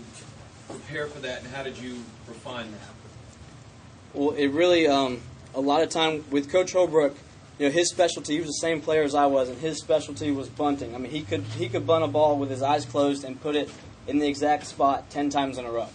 prepare 0.70 1.08
for 1.08 1.20
that, 1.20 1.44
and 1.44 1.54
how 1.54 1.64
did 1.64 1.78
you 1.78 1.96
refine 2.28 2.72
that? 2.72 3.01
Well, 4.14 4.32
it 4.32 4.48
really 4.48 4.88
um, 4.88 5.22
a 5.56 5.62
lot 5.62 5.84
of 5.84 5.90
time 5.90 6.24
with 6.30 6.52
Coach 6.52 6.74
Holbrook. 6.74 7.16
You 7.60 7.68
know, 7.68 7.72
his 7.72 7.90
specialty. 7.90 8.34
He 8.34 8.40
was 8.40 8.48
the 8.48 8.54
same 8.54 8.82
player 8.82 9.04
as 9.04 9.14
I 9.14 9.28
was, 9.28 9.50
and 9.50 9.58
his 9.60 9.80
specialty 9.80 10.32
was 10.32 10.50
bunting. 10.50 10.96
I 10.96 10.98
mean, 10.98 11.12
he 11.12 11.22
could 11.22 11.44
he 11.44 11.70
could 11.70 11.86
bunt 11.86 12.04
a 12.04 12.08
ball 12.08 12.38
with 12.38 12.50
his 12.50 12.62
eyes 12.62 12.86
closed 12.86 13.24
and 13.24 13.40
put 13.40 13.56
it 13.56 13.70
in 14.08 14.20
the 14.20 14.28
exact 14.28 14.66
spot 14.66 15.10
ten 15.10 15.30
times 15.30 15.58
in 15.58 15.66
a 15.66 15.72
row. 15.72 15.88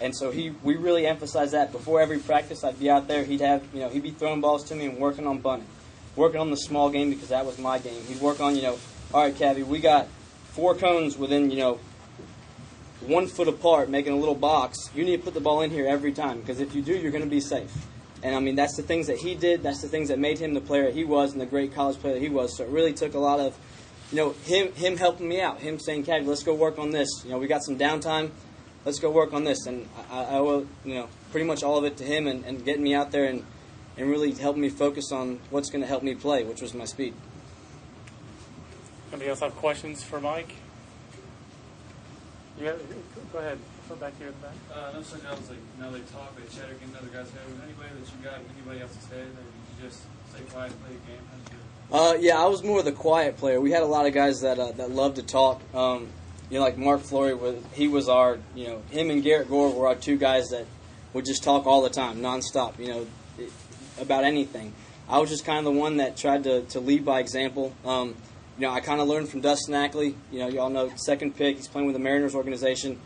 And 0.00 0.16
so 0.16 0.30
he, 0.30 0.48
we 0.62 0.76
really 0.76 1.06
emphasized 1.06 1.52
that 1.52 1.72
before 1.72 2.00
every 2.00 2.18
practice. 2.18 2.64
I'd 2.64 2.80
be 2.80 2.88
out 2.88 3.06
there. 3.06 3.22
He'd 3.22 3.42
have, 3.42 3.62
you 3.74 3.80
know, 3.80 3.90
he'd 3.90 4.02
be 4.02 4.12
throwing 4.12 4.40
balls 4.40 4.64
to 4.70 4.74
me 4.74 4.86
and 4.86 4.96
working 4.96 5.26
on 5.26 5.40
bunting 5.40 5.66
working 6.16 6.40
on 6.40 6.50
the 6.50 6.56
small 6.56 6.90
game 6.90 7.10
because 7.10 7.28
that 7.28 7.46
was 7.46 7.58
my 7.58 7.78
game. 7.78 8.02
He'd 8.04 8.20
work 8.20 8.40
on, 8.40 8.56
you 8.56 8.62
know, 8.62 8.78
all 9.12 9.22
right, 9.22 9.34
Cavi, 9.34 9.64
we 9.64 9.78
got 9.78 10.06
four 10.52 10.74
cones 10.74 11.16
within, 11.16 11.50
you 11.50 11.58
know, 11.58 11.78
one 13.00 13.26
foot 13.26 13.48
apart, 13.48 13.88
making 13.88 14.12
a 14.12 14.16
little 14.16 14.34
box. 14.34 14.90
You 14.94 15.04
need 15.04 15.18
to 15.18 15.22
put 15.22 15.34
the 15.34 15.40
ball 15.40 15.62
in 15.62 15.70
here 15.70 15.86
every 15.86 16.12
time 16.12 16.40
because 16.40 16.60
if 16.60 16.74
you 16.74 16.82
do, 16.82 16.96
you're 16.96 17.12
going 17.12 17.24
to 17.24 17.30
be 17.30 17.40
safe. 17.40 17.72
And 18.22 18.34
I 18.34 18.40
mean, 18.40 18.54
that's 18.54 18.76
the 18.76 18.82
things 18.82 19.06
that 19.06 19.18
he 19.18 19.34
did. 19.34 19.62
That's 19.62 19.80
the 19.80 19.88
things 19.88 20.08
that 20.08 20.18
made 20.18 20.38
him 20.38 20.52
the 20.52 20.60
player 20.60 20.84
that 20.84 20.94
he 20.94 21.04
was 21.04 21.32
and 21.32 21.40
the 21.40 21.46
great 21.46 21.74
college 21.74 21.98
player 21.98 22.14
that 22.14 22.20
he 22.20 22.28
was. 22.28 22.56
So 22.56 22.64
it 22.64 22.70
really 22.70 22.92
took 22.92 23.14
a 23.14 23.18
lot 23.18 23.40
of, 23.40 23.56
you 24.12 24.18
know, 24.18 24.30
him 24.44 24.72
him 24.72 24.98
helping 24.98 25.28
me 25.28 25.40
out. 25.40 25.60
Him 25.60 25.78
saying, 25.78 26.04
"Cavi, 26.04 26.26
let's 26.26 26.42
go 26.42 26.54
work 26.54 26.78
on 26.78 26.90
this." 26.90 27.08
You 27.24 27.30
know, 27.30 27.38
we 27.38 27.46
got 27.46 27.62
some 27.64 27.78
downtime. 27.78 28.30
Let's 28.84 28.98
go 28.98 29.10
work 29.10 29.32
on 29.32 29.44
this. 29.44 29.66
And 29.66 29.88
I, 30.10 30.24
I 30.24 30.34
owe, 30.34 30.66
you 30.84 30.94
know, 30.94 31.08
pretty 31.30 31.46
much 31.46 31.62
all 31.62 31.78
of 31.78 31.84
it 31.84 31.96
to 31.98 32.04
him 32.04 32.26
and, 32.26 32.44
and 32.44 32.64
getting 32.64 32.82
me 32.82 32.94
out 32.94 33.10
there 33.10 33.24
and 33.24 33.44
and 33.96 34.10
really 34.10 34.32
helped 34.32 34.58
me 34.58 34.68
focus 34.68 35.12
on 35.12 35.40
what's 35.50 35.70
going 35.70 35.82
to 35.82 35.86
help 35.86 36.02
me 36.02 36.14
play, 36.14 36.44
which 36.44 36.60
was 36.60 36.74
my 36.74 36.84
speed. 36.84 37.14
Anybody 39.10 39.30
else 39.30 39.40
have 39.40 39.56
questions 39.56 40.04
for 40.04 40.20
Mike? 40.20 40.54
Yeah, 42.60 42.72
go 43.32 43.38
ahead. 43.38 43.58
Go 43.88 43.96
back 43.96 44.12
here 44.18 44.28
at 44.28 44.40
the 44.40 44.46
back. 44.46 44.54
Uh, 44.70 44.92
no, 44.92 45.02
so 45.02 45.16
now 45.16 45.32
it's 45.32 45.48
like 45.48 45.58
now 45.78 45.90
they 45.90 46.00
talk, 46.00 46.36
they 46.36 46.42
chatter, 46.54 46.74
get 46.74 46.88
another 46.90 47.06
guy's 47.06 47.30
head. 47.30 47.40
Was 47.50 47.60
anybody 47.64 47.88
that 47.98 48.12
you 48.12 48.24
got 48.24 48.38
anybody 48.54 48.80
else's 48.82 49.06
head, 49.06 49.26
or 49.26 49.44
you 49.46 49.88
just 49.88 50.02
stay 50.30 50.42
quiet, 50.52 50.72
play 50.84 50.92
the 50.92 51.12
game? 51.12 51.22
Uh, 51.90 52.14
yeah, 52.20 52.38
I 52.38 52.46
was 52.46 52.62
more 52.62 52.80
of 52.80 52.84
the 52.84 52.92
quiet 52.92 53.38
player. 53.38 53.60
We 53.60 53.72
had 53.72 53.82
a 53.82 53.86
lot 53.86 54.06
of 54.06 54.12
guys 54.12 54.42
that 54.42 54.58
uh, 54.58 54.72
that 54.72 54.90
loved 54.90 55.16
to 55.16 55.22
talk. 55.22 55.62
Um, 55.74 56.08
you 56.50 56.58
know, 56.58 56.64
like 56.64 56.76
Mark 56.76 57.00
Fleury 57.00 57.34
was 57.34 57.56
he 57.72 57.88
was 57.88 58.08
our 58.08 58.38
you 58.54 58.66
know 58.66 58.82
him 58.90 59.10
and 59.10 59.22
Garrett 59.22 59.48
Gore 59.48 59.72
were 59.72 59.88
our 59.88 59.94
two 59.94 60.18
guys 60.18 60.50
that 60.50 60.66
would 61.14 61.24
just 61.24 61.42
talk 61.42 61.66
all 61.66 61.82
the 61.82 61.90
time, 61.90 62.20
nonstop. 62.20 62.78
You 62.78 62.88
know, 62.88 63.06
about 63.98 64.24
anything. 64.24 64.74
I 65.08 65.18
was 65.18 65.30
just 65.30 65.44
kind 65.44 65.58
of 65.58 65.64
the 65.64 65.78
one 65.78 65.96
that 65.96 66.16
tried 66.16 66.44
to, 66.44 66.62
to 66.62 66.78
lead 66.78 67.04
by 67.04 67.18
example. 67.18 67.74
Um, 67.84 68.14
you 68.60 68.66
know, 68.66 68.74
I 68.74 68.80
kind 68.80 69.00
of 69.00 69.08
learned 69.08 69.30
from 69.30 69.40
Dustin 69.40 69.74
Ackley. 69.74 70.14
You 70.30 70.40
know, 70.40 70.48
y'all 70.48 70.68
know 70.68 70.92
second 70.96 71.34
pick. 71.34 71.56
He's 71.56 71.66
playing 71.66 71.86
with 71.86 71.94
the 71.94 72.00
Mariners 72.00 72.34
organization. 72.34 73.00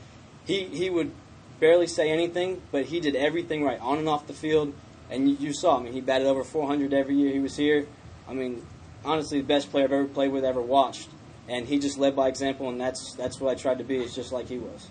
He 0.45 0.65
he 0.65 0.91
would 0.91 1.13
barely 1.61 1.87
say 1.87 2.11
anything, 2.11 2.61
but 2.73 2.87
he 2.87 2.99
did 2.99 3.15
everything 3.15 3.63
right 3.63 3.79
on 3.81 3.99
and 3.99 4.09
off 4.09 4.27
the 4.27 4.33
field. 4.33 4.75
And 5.11 5.31
you, 5.31 5.37
you 5.37 5.53
saw. 5.53 5.79
I 5.79 5.83
mean, 5.85 5.93
he 5.93 6.01
batted 6.01 6.27
over 6.27 6.43
400 6.43 6.93
every 6.93 7.15
year 7.15 7.33
he 7.33 7.39
was 7.39 7.57
here. 7.57 7.87
I 8.29 8.35
mean, 8.35 8.67
honestly, 9.05 9.41
the 9.43 9.47
best 9.47 9.71
player 9.71 9.85
I've 9.85 9.93
ever 9.93 10.07
played 10.07 10.33
with, 10.33 10.45
ever 10.45 10.61
watched. 10.61 11.09
And 11.47 11.69
he 11.69 11.79
just 11.79 11.99
led 11.99 12.17
by 12.17 12.27
example, 12.27 12.69
and 12.69 12.81
that's 12.81 13.15
that's 13.15 13.39
what 13.41 13.53
I 13.53 13.55
tried 13.55 13.79
to 13.79 13.85
be. 13.85 13.99
Is 13.99 14.13
just 14.13 14.33
like 14.33 14.49
he 14.49 14.59
was. 14.59 14.89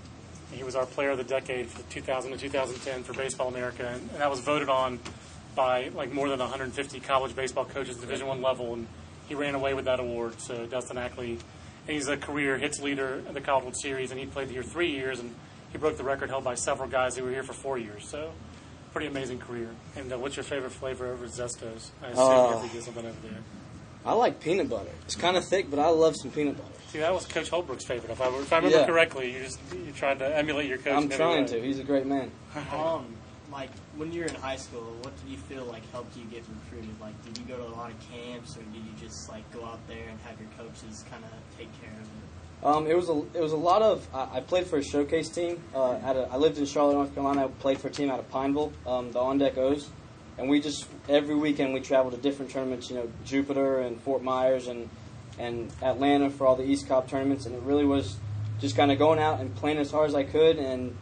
He 0.54 0.64
was 0.64 0.78
our 0.78 0.86
player 0.86 1.10
of 1.10 1.18
the 1.18 1.26
decade 1.26 1.68
for 1.68 1.82
2000 1.92 2.32
to 2.32 2.38
2010 2.38 3.04
for 3.04 3.12
Baseball 3.12 3.50
America, 3.50 3.86
and, 3.86 4.02
and 4.12 4.22
that 4.22 4.30
was 4.30 4.40
voted 4.40 4.70
on 4.70 5.00
by 5.56 5.90
like 5.90 6.14
more 6.14 6.30
than 6.30 6.40
150 6.40 7.02
college 7.02 7.36
baseball 7.36 7.66
coaches, 7.66 7.98
Division 7.98 8.28
One 8.28 8.42
level, 8.42 8.74
and 8.76 8.88
he 9.28 9.36
ran 9.36 9.56
away 9.56 9.74
with 9.74 9.86
that 9.86 10.00
award. 10.00 10.40
So 10.40 10.66
Dustin 10.66 10.98
Ackley, 10.98 11.40
he's 11.88 12.08
a 12.08 12.18
career 12.18 12.58
hits 12.58 12.82
leader 12.82 13.22
in 13.28 13.34
the 13.34 13.42
Caldwell 13.42 13.74
Series, 13.74 14.12
and 14.12 14.20
he 14.20 14.26
played 14.26 14.50
here 14.50 14.64
three 14.64 14.92
years, 14.92 15.20
and 15.20 15.34
he 15.72 15.78
broke 15.78 15.98
the 15.98 16.04
record 16.04 16.30
held 16.30 16.44
by 16.44 16.56
several 16.56 16.90
guys 16.90 17.18
who 17.18 17.24
were 17.24 17.32
here 17.32 17.44
for 17.44 17.54
four 17.54 17.78
years. 17.78 18.08
So 18.08 18.32
pretty 18.92 19.08
amazing 19.08 19.40
career. 19.40 19.70
And 19.96 20.14
uh, 20.14 20.20
what's 20.20 20.36
your 20.36 20.44
favorite 20.44 20.72
flavor 20.72 21.12
over 21.12 21.26
Zestos? 21.26 21.90
I 22.04 22.08
assume 22.10 22.20
uh, 22.30 22.48
you 22.48 22.54
have 22.54 22.62
to 22.68 22.74
get 22.74 22.84
something 22.84 23.06
over 23.06 23.18
there. 23.28 23.40
I 24.06 24.14
like 24.14 24.40
peanut 24.40 24.70
butter. 24.70 24.92
It's 25.06 25.16
kind 25.16 25.36
of 25.38 25.46
thick, 25.46 25.70
but 25.70 25.80
I 25.80 25.88
love 25.88 26.16
some 26.16 26.30
peanut 26.30 26.58
butter. 26.58 26.70
See, 26.90 27.00
that 27.00 27.12
was 27.14 27.26
Coach 27.26 27.50
Holbrook's 27.50 27.86
favorite. 27.86 28.12
If 28.12 28.22
I, 28.22 28.28
if 28.28 28.54
I 28.54 28.58
remember 28.58 28.78
Yeah. 28.80 28.86
correctly, 28.86 29.34
you 29.34 29.40
just 29.44 29.60
you 29.74 29.92
tried 29.94 30.20
to 30.20 30.38
emulate 30.38 30.68
your 30.70 30.78
coach. 30.78 30.94
I'm 30.94 31.10
trying 31.10 31.44
way. 31.46 31.48
to. 31.48 31.62
He's 31.62 31.80
a 31.80 31.84
great 31.84 32.06
man. 32.06 32.32
Um, 32.72 33.16
like 33.54 33.70
when 33.96 34.12
you 34.12 34.22
were 34.22 34.28
in 34.28 34.36
high 34.36 34.58
school, 34.58 34.98
what 35.02 35.14
did 35.22 35.32
you 35.32 35.38
feel 35.38 35.64
like 35.66 35.90
helped 35.92 36.18
you 36.18 36.26
get 36.26 36.44
recruited? 36.50 37.00
Like, 37.00 37.14
did 37.24 37.38
you 37.38 37.46
go 37.46 37.56
to 37.56 37.64
a 37.64 37.76
lot 37.76 37.92
of 37.92 37.98
camps, 38.10 38.58
or 38.58 38.64
did 38.64 38.84
you 38.84 38.92
just 39.00 39.30
like 39.30 39.50
go 39.54 39.64
out 39.64 39.80
there 39.88 40.10
and 40.10 40.20
have 40.22 40.40
your 40.40 40.50
coaches 40.58 41.06
kind 41.10 41.24
of 41.24 41.32
take 41.58 41.70
care 41.80 41.92
of 41.92 42.02
it? 42.02 42.66
Um, 42.66 42.88
it 42.88 42.96
was 42.96 43.10
a 43.10 43.38
it 43.38 43.42
was 43.42 43.52
a 43.52 43.58
lot 43.58 43.82
of. 43.82 44.08
I, 44.14 44.38
I 44.38 44.40
played 44.42 44.66
for 44.66 44.78
a 44.78 44.84
showcase 44.84 45.30
team. 45.30 45.62
Uh, 45.74 45.94
at 45.94 46.16
a, 46.16 46.28
I 46.32 46.38
lived 46.38 46.58
in 46.58 46.66
Charlotte, 46.66 46.94
North 46.96 47.14
Carolina. 47.14 47.46
I 47.46 47.48
played 47.48 47.80
for 47.80 47.90
a 47.90 47.92
team 47.92 48.10
out 48.10 48.20
of 48.20 48.30
Pineville, 48.32 48.74
um, 48.88 49.12
the 49.12 49.20
On 49.20 49.38
Deck 49.38 49.58
O's, 49.58 49.90
and 50.38 50.50
we 50.50 50.60
just 50.60 50.88
every 51.08 51.36
weekend 51.36 51.74
we 51.74 51.80
traveled 51.80 52.16
to 52.16 52.20
different 52.20 52.52
tournaments. 52.52 52.90
You 52.90 52.96
know, 52.96 53.12
Jupiter 53.24 53.80
and 53.80 54.02
Fort 54.02 54.24
Myers 54.24 54.68
and 54.68 54.90
and 55.38 55.72
Atlanta 55.82 56.30
for 56.30 56.48
all 56.48 56.56
the 56.56 56.66
East 56.66 56.88
Cobb 56.88 57.08
tournaments, 57.08 57.46
and 57.46 57.56
it 57.56 57.62
really 57.62 57.86
was 57.86 58.18
just 58.60 58.76
kind 58.76 58.92
of 58.92 58.98
going 58.98 59.20
out 59.20 59.40
and 59.42 59.54
playing 59.56 59.78
as 59.78 59.92
hard 59.92 60.10
as 60.10 60.16
I 60.16 60.24
could, 60.24 60.58
and 60.58 60.96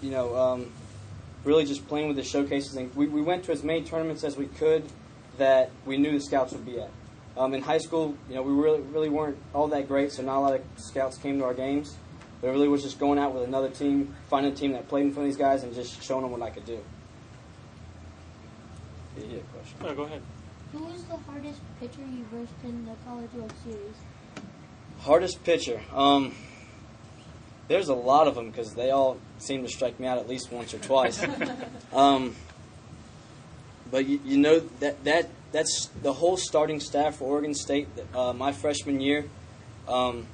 you 0.00 0.10
know, 0.10 0.36
um, 0.36 0.72
really 1.44 1.64
just 1.64 1.86
playing 1.88 2.08
with 2.08 2.16
the 2.16 2.24
showcases. 2.24 2.76
And 2.76 2.94
we, 2.94 3.06
we 3.06 3.22
went 3.22 3.44
to 3.44 3.52
as 3.52 3.62
many 3.62 3.82
tournaments 3.82 4.24
as 4.24 4.36
we 4.36 4.46
could 4.46 4.84
that 5.38 5.70
we 5.86 5.96
knew 5.96 6.12
the 6.12 6.20
scouts 6.20 6.52
would 6.52 6.66
be 6.66 6.80
at. 6.80 6.90
Um, 7.36 7.54
in 7.54 7.62
high 7.62 7.78
school, 7.78 8.16
you 8.28 8.34
know, 8.34 8.42
we 8.42 8.52
really 8.52 8.80
really 8.80 9.08
weren't 9.08 9.38
all 9.54 9.68
that 9.68 9.88
great, 9.88 10.12
so 10.12 10.22
not 10.22 10.38
a 10.38 10.40
lot 10.40 10.54
of 10.54 10.62
scouts 10.76 11.16
came 11.16 11.38
to 11.38 11.44
our 11.44 11.54
games. 11.54 11.96
But 12.40 12.48
it 12.48 12.50
really 12.52 12.68
was 12.68 12.82
just 12.82 12.98
going 12.98 13.18
out 13.18 13.34
with 13.34 13.44
another 13.44 13.68
team, 13.68 14.14
finding 14.28 14.52
a 14.52 14.56
team 14.56 14.72
that 14.72 14.88
played 14.88 15.06
in 15.06 15.12
front 15.12 15.28
of 15.28 15.34
these 15.34 15.40
guys, 15.40 15.62
and 15.62 15.74
just 15.74 16.02
showing 16.02 16.22
them 16.22 16.30
what 16.30 16.42
I 16.42 16.50
could 16.50 16.64
do. 16.64 16.82
Yeah, 19.16 19.24
yeah, 19.24 19.38
question. 19.52 19.78
Oh, 19.82 19.94
go 19.94 20.02
ahead. 20.02 20.22
Who 20.72 20.84
was 20.84 21.04
the 21.04 21.16
hardest 21.16 21.60
pitcher 21.78 22.00
you 22.00 22.24
versed 22.32 22.52
in 22.64 22.84
the 22.86 22.94
College 23.04 23.32
World 23.34 23.52
Series? 23.64 23.96
Hardest 25.00 25.42
pitcher. 25.44 25.80
Um, 25.92 26.34
there's 27.70 27.88
a 27.88 27.94
lot 27.94 28.26
of 28.26 28.34
them 28.34 28.50
because 28.50 28.74
they 28.74 28.90
all 28.90 29.16
seem 29.38 29.62
to 29.62 29.68
strike 29.68 29.98
me 30.00 30.06
out 30.08 30.18
at 30.18 30.28
least 30.28 30.50
once 30.50 30.74
or 30.74 30.78
twice. 30.78 31.24
um, 31.92 32.34
but 33.92 34.06
you, 34.06 34.20
you 34.24 34.38
know 34.38 34.58
that 34.80 35.02
that 35.04 35.30
that's 35.52 35.86
the 36.02 36.12
whole 36.12 36.36
starting 36.36 36.80
staff 36.80 37.16
for 37.16 37.24
Oregon 37.24 37.54
State. 37.54 37.86
Uh, 38.12 38.32
my 38.32 38.50
freshman 38.50 39.00
year, 39.00 39.24
um, 39.86 40.26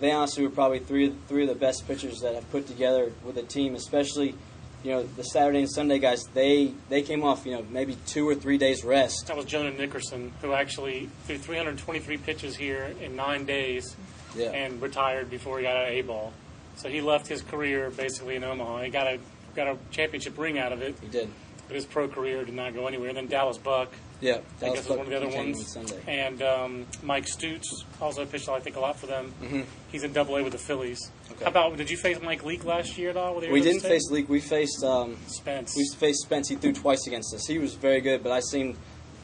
they 0.00 0.10
honestly 0.10 0.42
were 0.42 0.50
probably 0.50 0.80
three 0.80 1.14
three 1.28 1.44
of 1.44 1.48
the 1.48 1.54
best 1.54 1.86
pitchers 1.86 2.18
that 2.22 2.34
I've 2.34 2.50
put 2.50 2.66
together 2.66 3.12
with 3.24 3.36
a 3.36 3.42
team. 3.44 3.76
Especially, 3.76 4.34
you 4.82 4.90
know, 4.90 5.04
the 5.04 5.22
Saturday 5.22 5.60
and 5.60 5.70
Sunday 5.70 6.00
guys. 6.00 6.24
They 6.34 6.74
they 6.88 7.02
came 7.02 7.22
off 7.22 7.46
you 7.46 7.52
know 7.52 7.64
maybe 7.70 7.96
two 8.08 8.28
or 8.28 8.34
three 8.34 8.58
days 8.58 8.82
rest. 8.82 9.28
That 9.28 9.36
was 9.36 9.46
Jonah 9.46 9.70
Nickerson, 9.70 10.32
who 10.42 10.54
actually 10.54 11.08
threw 11.26 11.38
323 11.38 12.16
pitches 12.16 12.56
here 12.56 12.92
in 13.00 13.14
nine 13.14 13.44
days 13.44 13.94
Yeah. 14.34 14.50
and 14.50 14.82
retired 14.82 15.30
before 15.30 15.58
he 15.58 15.62
got 15.62 15.76
out 15.76 15.84
of 15.84 15.90
A 15.90 16.02
ball. 16.02 16.32
So 16.80 16.88
he 16.88 17.00
left 17.00 17.26
his 17.26 17.42
career 17.42 17.90
basically 17.90 18.36
in 18.36 18.44
Omaha. 18.44 18.82
He 18.82 18.90
got 18.90 19.06
a 19.06 19.18
got 19.54 19.66
a 19.66 19.76
championship 19.90 20.38
ring 20.38 20.58
out 20.58 20.72
of 20.72 20.80
it, 20.80 20.94
he 21.00 21.08
did. 21.08 21.28
but 21.66 21.74
his 21.74 21.84
pro 21.84 22.08
career 22.08 22.44
did 22.44 22.54
not 22.54 22.72
go 22.74 22.86
anywhere. 22.86 23.12
then 23.12 23.26
Dallas 23.26 23.58
Buck, 23.58 23.90
Yeah, 24.20 24.38
I 24.62 24.66
guess 24.70 24.88
was 24.88 24.96
one 24.96 25.00
of 25.00 25.08
the 25.08 25.16
other 25.16 25.28
ones, 25.28 25.72
Sunday. 25.72 25.98
and 26.06 26.40
um, 26.40 26.86
Mike 27.02 27.26
Stutes 27.26 27.66
also 28.00 28.24
pitched 28.24 28.48
I 28.48 28.60
think 28.60 28.76
a 28.76 28.80
lot 28.80 28.98
for 28.98 29.06
them. 29.06 29.34
Mhm. 29.42 29.64
He's 29.90 30.04
in 30.04 30.12
Double 30.12 30.36
A 30.36 30.42
with 30.44 30.52
the 30.52 30.58
Phillies. 30.58 31.10
Okay. 31.32 31.44
How 31.44 31.50
about 31.50 31.76
did 31.76 31.90
you 31.90 31.96
face 31.96 32.18
Mike 32.22 32.44
Leake 32.44 32.64
last 32.64 32.96
year 32.96 33.10
at 33.10 33.16
all? 33.16 33.34
with 33.34 33.50
We 33.50 33.60
didn't 33.60 33.80
State? 33.80 33.88
face 33.88 34.10
Leake. 34.10 34.28
We 34.28 34.40
faced 34.40 34.82
um, 34.84 35.16
Spence. 35.26 35.74
we 35.76 35.84
faced 35.98 36.22
Spence. 36.22 36.48
He 36.48 36.54
threw 36.56 36.72
twice 36.72 37.06
against 37.06 37.34
us. 37.34 37.46
He 37.46 37.58
was 37.58 37.74
very 37.74 38.00
good, 38.00 38.22
but 38.22 38.32
I 38.32 38.40
seen 38.40 38.76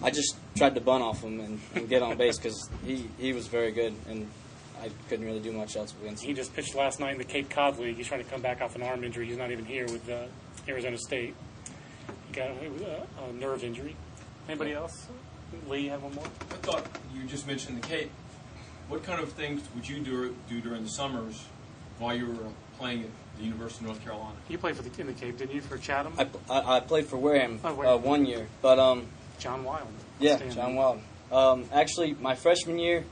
I 0.03 0.11
just 0.11 0.37
tried 0.57 0.75
to 0.75 0.81
bunt 0.83 1.03
off 1.03 1.23
him 1.23 1.41
and, 1.41 1.61
and 1.75 1.89
get 1.89 2.03
on 2.03 2.19
base 2.19 2.37
because 2.37 2.69
he, 2.85 3.09
he 3.19 3.33
was 3.33 3.47
very 3.47 3.71
good, 3.73 3.95
and 4.11 4.29
I 4.83 4.91
couldn't 5.09 5.25
really 5.27 5.41
do 5.41 5.53
much 5.53 5.77
else 5.77 5.95
against 6.03 6.25
He 6.25 6.33
just 6.35 6.55
pitched 6.55 6.75
last 6.75 7.01
night 7.01 7.13
in 7.13 7.19
the 7.19 7.25
Cape 7.25 7.49
Cod 7.51 7.79
League. 7.79 7.97
He's 7.97 8.07
trying 8.07 8.23
to 8.23 8.31
come 8.31 8.43
back 8.43 8.61
off 8.61 8.77
an 8.77 8.83
arm 8.83 9.05
injury. 9.05 9.27
He's 9.27 9.39
not 9.39 9.51
even 9.51 9.65
here 9.65 9.85
with 9.87 10.09
uh, 10.09 10.27
Arizona 10.69 10.99
State. 10.99 11.35
He 12.29 12.35
got 12.35 12.51
a, 12.51 13.03
a 13.29 13.33
nerve 13.33 13.65
injury. 13.65 13.97
Anybody 14.49 14.73
else? 14.75 15.07
Lee, 15.69 15.85
you 15.85 15.91
have 15.91 16.03
one 16.03 16.15
more? 16.15 16.25
I 16.25 16.55
thought 16.57 16.87
you 17.15 17.25
just 17.25 17.47
mentioned 17.47 17.83
the 17.83 17.87
Cape. 17.87 18.11
What 18.89 19.03
kind 19.03 19.21
of 19.21 19.33
things 19.33 19.63
would 19.75 19.89
you 19.89 20.01
do, 20.01 20.37
do 20.49 20.61
during 20.61 20.83
the 20.85 20.89
summers 20.91 21.45
while 21.99 22.15
you 22.15 22.27
were 22.27 22.51
playing 22.79 23.03
at 23.05 23.09
the 23.39 23.45
University 23.45 23.85
of 23.85 23.91
North 23.93 24.05
Carolina? 24.05 24.37
You 24.49 24.59
played 24.59 24.77
for 24.77 24.83
the 24.83 25.01
in 25.01 25.07
the 25.09 25.13
Cape, 25.13 25.39
didn't 25.39 25.55
you, 25.55 25.61
for 25.61 25.79
Chatham? 25.79 26.13
I, 26.19 26.29
I, 26.53 26.77
I 26.77 26.81
played 26.81 27.07
for 27.07 27.17
Wareham 27.17 27.59
Oh, 27.65 27.95
uh, 27.95 27.97
one 27.97 28.27
year, 28.27 28.47
but 28.63 28.79
um, 28.79 29.07
John 29.39 29.65
Wild. 29.65 29.89
yeah, 30.21 30.39
John 30.51 30.75
Wild. 30.77 31.01
Um, 31.33 31.65
actually, 31.73 32.15
my 32.21 32.35
freshman 32.37 32.79
year, 32.79 33.05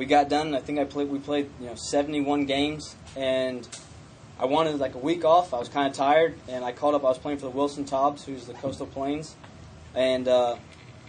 we 0.00 0.06
got 0.06 0.30
done. 0.30 0.54
I 0.54 0.60
think 0.60 0.78
I 0.78 0.84
played. 0.84 1.10
We 1.10 1.18
played 1.18 1.50
you 1.60 1.66
know 1.66 1.74
71 1.74 2.46
games, 2.46 2.96
and 3.16 3.68
I 4.38 4.46
wanted 4.46 4.78
like 4.78 4.94
a 4.94 4.98
week 4.98 5.26
off. 5.26 5.52
I 5.52 5.58
was 5.58 5.68
kind 5.68 5.86
of 5.86 5.92
tired, 5.92 6.36
and 6.48 6.64
I 6.64 6.72
called 6.72 6.94
up. 6.94 7.04
I 7.04 7.08
was 7.08 7.18
playing 7.18 7.36
for 7.36 7.44
the 7.44 7.50
Wilson 7.50 7.84
Tobs, 7.84 8.24
who's 8.24 8.46
the 8.46 8.54
Coastal 8.54 8.86
Plains, 8.86 9.36
and 9.94 10.26
uh, 10.26 10.56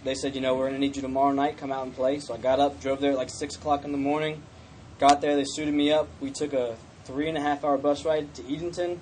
they 0.04 0.14
said, 0.14 0.34
you 0.34 0.42
know, 0.42 0.54
we're 0.54 0.68
going 0.68 0.74
to 0.74 0.78
need 0.78 0.94
you 0.94 1.00
tomorrow 1.00 1.32
night. 1.32 1.56
Come 1.56 1.72
out 1.72 1.86
and 1.86 1.96
play. 1.96 2.18
So 2.18 2.34
I 2.34 2.36
got 2.36 2.60
up, 2.60 2.82
drove 2.82 3.00
there 3.00 3.12
at 3.12 3.16
like 3.16 3.30
six 3.30 3.56
o'clock 3.56 3.86
in 3.86 3.92
the 3.92 3.98
morning. 3.98 4.42
Got 4.98 5.22
there, 5.22 5.36
they 5.36 5.46
suited 5.46 5.72
me 5.72 5.90
up. 5.90 6.06
We 6.20 6.30
took 6.30 6.52
a 6.52 6.76
three 7.06 7.30
and 7.30 7.38
a 7.38 7.40
half 7.40 7.64
hour 7.64 7.78
bus 7.78 8.04
ride 8.04 8.34
to 8.34 8.42
Edenton, 8.42 9.00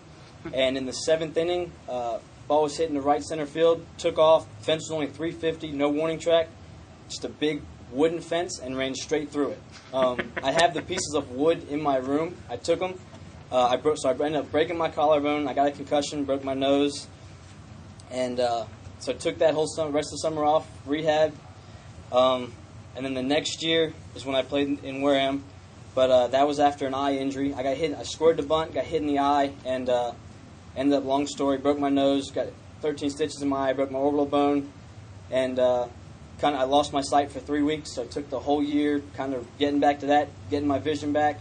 and 0.54 0.76
in 0.76 0.86
the 0.86 0.92
seventh 0.92 1.36
inning, 1.36 1.72
uh, 1.88 2.20
ball 2.46 2.62
was 2.62 2.76
hitting 2.76 2.94
the 2.94 3.00
right 3.00 3.24
center 3.24 3.44
field. 3.44 3.84
Took 3.98 4.20
off. 4.20 4.46
Fence 4.60 4.84
was 4.84 4.92
only 4.92 5.08
350, 5.08 5.72
no 5.72 5.88
warning 5.88 6.20
track, 6.20 6.46
just 7.08 7.24
a 7.24 7.28
big 7.28 7.62
wooden 7.92 8.20
fence, 8.20 8.58
and 8.58 8.76
ran 8.76 8.94
straight 8.94 9.30
through 9.30 9.50
it. 9.50 9.62
Um, 9.92 10.32
I 10.42 10.52
have 10.52 10.74
the 10.74 10.82
pieces 10.82 11.14
of 11.14 11.30
wood 11.32 11.68
in 11.68 11.82
my 11.82 11.96
room. 11.96 12.36
I 12.48 12.56
took 12.56 12.80
them. 12.80 12.98
Uh, 13.50 13.66
I 13.66 13.76
broke, 13.76 13.96
so 13.98 14.08
I 14.08 14.12
ended 14.12 14.36
up 14.36 14.50
breaking 14.52 14.76
my 14.76 14.88
collarbone. 14.88 15.48
I 15.48 15.54
got 15.54 15.68
a 15.68 15.72
concussion, 15.72 16.24
broke 16.24 16.44
my 16.44 16.54
nose, 16.54 17.08
and 18.10 18.38
uh, 18.38 18.66
so 19.00 19.12
I 19.12 19.16
took 19.16 19.38
that 19.38 19.54
whole 19.54 19.66
summer, 19.66 19.90
rest 19.90 20.08
of 20.08 20.12
the 20.12 20.18
summer 20.18 20.44
off, 20.44 20.68
rehab, 20.86 21.34
um, 22.12 22.52
and 22.94 23.04
then 23.04 23.14
the 23.14 23.22
next 23.22 23.62
year 23.62 23.92
is 24.14 24.24
when 24.24 24.36
I 24.36 24.42
played 24.42 24.68
in, 24.68 24.78
in 24.84 25.02
Wareham. 25.02 25.42
But 25.94 26.10
uh, 26.10 26.26
that 26.28 26.46
was 26.46 26.60
after 26.60 26.86
an 26.86 26.94
eye 26.94 27.16
injury. 27.16 27.52
I 27.52 27.62
got 27.64 27.76
hit. 27.76 27.96
I 27.96 28.04
scored 28.04 28.36
the 28.36 28.44
bunt, 28.44 28.74
got 28.74 28.84
hit 28.84 29.02
in 29.02 29.08
the 29.08 29.18
eye, 29.18 29.52
and 29.64 29.88
uh, 29.88 30.12
ended 30.76 30.96
up 30.96 31.04
long 31.04 31.26
story. 31.26 31.58
Broke 31.58 31.78
my 31.78 31.88
nose, 31.88 32.30
got 32.30 32.46
13 32.82 33.10
stitches 33.10 33.42
in 33.42 33.48
my 33.48 33.70
eye, 33.70 33.72
broke 33.72 33.90
my 33.90 33.98
orbital 33.98 34.26
bone, 34.26 34.72
and 35.30 35.58
uh, 35.58 35.88
kind 36.40 36.54
of 36.54 36.60
I 36.60 36.64
lost 36.64 36.92
my 36.92 37.02
sight 37.02 37.30
for 37.30 37.40
three 37.40 37.62
weeks. 37.62 37.94
So 37.94 38.02
it 38.02 38.10
took 38.10 38.30
the 38.30 38.40
whole 38.40 38.62
year, 38.62 39.02
kind 39.14 39.34
of 39.34 39.46
getting 39.58 39.80
back 39.80 40.00
to 40.00 40.06
that, 40.06 40.28
getting 40.50 40.68
my 40.68 40.78
vision 40.78 41.12
back. 41.12 41.38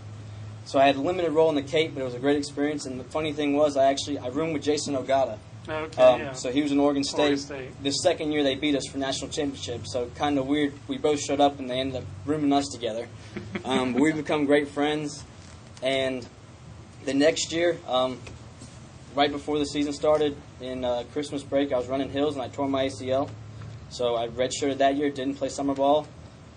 So 0.66 0.80
I 0.80 0.86
had 0.86 0.96
a 0.98 1.02
limited 1.02 1.32
role 1.32 1.50
in 1.50 1.56
the 1.56 1.64
Cape, 1.64 1.94
but 1.96 2.02
it 2.02 2.04
was 2.06 2.14
a 2.14 2.20
great 2.20 2.38
experience. 2.38 2.86
And 2.86 3.00
the 3.00 3.04
funny 3.06 3.34
thing 3.34 3.56
was, 3.56 3.76
I 3.78 3.86
actually 3.86 4.20
I 4.20 4.28
roomed 4.28 4.54
with 4.54 4.64
Jason 4.64 4.96
Ogata. 4.96 5.38
Okay, 5.68 6.02
Um, 6.02 6.20
yeah. 6.22 6.34
So 6.34 6.52
he 6.52 6.62
was 6.62 6.72
in 6.72 6.80
Oregon 6.80 7.04
State. 7.04 7.20
Oregon 7.22 7.38
State. 7.38 7.84
The 7.84 7.92
second 7.92 8.32
year 8.32 8.44
they 8.44 8.56
beat 8.56 8.76
us 8.76 8.88
for 8.88 8.98
national 8.98 9.30
championship. 9.32 9.82
So 9.86 10.10
kind 10.16 10.38
of 10.38 10.48
weird. 10.48 10.74
We 10.88 10.98
both 10.98 11.20
showed 11.20 11.40
up 11.40 11.60
and 11.60 11.70
they 11.70 11.80
ended 11.80 11.98
up 11.98 12.04
rooming 12.26 12.54
us 12.54 12.68
together. 12.68 13.08
Um, 13.66 13.94
we've 13.94 14.16
become 14.16 14.46
great 14.46 14.70
friends. 14.70 15.24
And 15.84 16.26
the 17.06 17.14
next 17.14 17.52
year, 17.52 17.78
um, 17.88 18.20
right 19.16 19.32
before 19.32 19.60
the 19.60 19.66
season 19.66 19.94
started, 19.94 20.36
in 20.62 20.84
uh, 20.84 21.04
Christmas 21.14 21.44
break, 21.44 21.72
I 21.72 21.78
was 21.78 21.88
running 21.88 22.10
hills 22.10 22.36
and 22.36 22.44
I 22.44 22.48
tore 22.48 22.68
my 22.68 22.86
ACL. 22.86 23.30
So 23.90 24.16
I 24.16 24.28
redshirted 24.28 24.78
that 24.78 24.96
year, 24.96 25.10
didn't 25.10 25.36
play 25.36 25.50
summer 25.50 25.74
ball. 25.74 26.08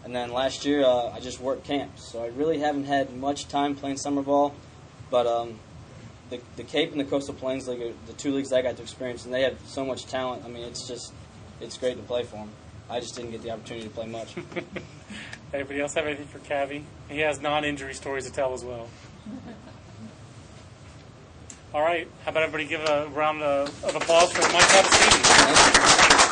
And 0.04 0.14
then 0.14 0.32
last 0.32 0.64
year, 0.64 0.84
uh, 0.84 1.10
I 1.10 1.20
just 1.20 1.40
worked 1.40 1.64
camps. 1.64 2.10
So 2.10 2.22
I 2.22 2.28
really 2.28 2.58
haven't 2.58 2.84
had 2.84 3.14
much 3.16 3.48
time 3.48 3.74
playing 3.74 3.96
summer 3.98 4.22
ball. 4.22 4.54
But 5.10 5.26
um, 5.26 5.58
the, 6.30 6.40
the 6.56 6.64
Cape 6.64 6.90
and 6.90 7.00
the 7.00 7.04
Coastal 7.04 7.34
Plains 7.34 7.68
League 7.68 7.82
are 7.82 7.92
the 8.06 8.14
two 8.14 8.32
leagues 8.32 8.52
I 8.52 8.62
got 8.62 8.76
to 8.76 8.82
experience, 8.82 9.24
and 9.24 9.32
they 9.32 9.42
have 9.42 9.58
so 9.66 9.84
much 9.84 10.06
talent. 10.06 10.44
I 10.44 10.48
mean, 10.48 10.64
it's 10.64 10.88
just 10.88 11.12
it's 11.60 11.76
great 11.76 11.96
to 11.96 12.02
play 12.02 12.24
for 12.24 12.36
them. 12.36 12.50
I 12.90 12.98
just 13.00 13.14
didn't 13.14 13.30
get 13.30 13.42
the 13.42 13.50
opportunity 13.50 13.86
to 13.86 13.94
play 13.94 14.06
much. 14.06 14.34
Anybody 15.54 15.80
else 15.80 15.94
have 15.94 16.06
anything 16.06 16.26
for 16.26 16.38
Cavi? 16.40 16.82
He 17.08 17.20
has 17.20 17.40
non-injury 17.40 17.94
stories 17.94 18.26
to 18.26 18.32
tell 18.32 18.54
as 18.54 18.64
well. 18.64 18.88
All 21.74 21.82
right, 21.82 22.08
how 22.24 22.30
about 22.30 22.42
everybody 22.42 22.66
give 22.66 22.82
a 22.82 23.08
round 23.08 23.42
of, 23.42 23.84
of 23.84 23.96
applause 23.96 24.32
for 24.32 24.40
Mike 24.52 24.64
Cavasinni? 24.64 26.31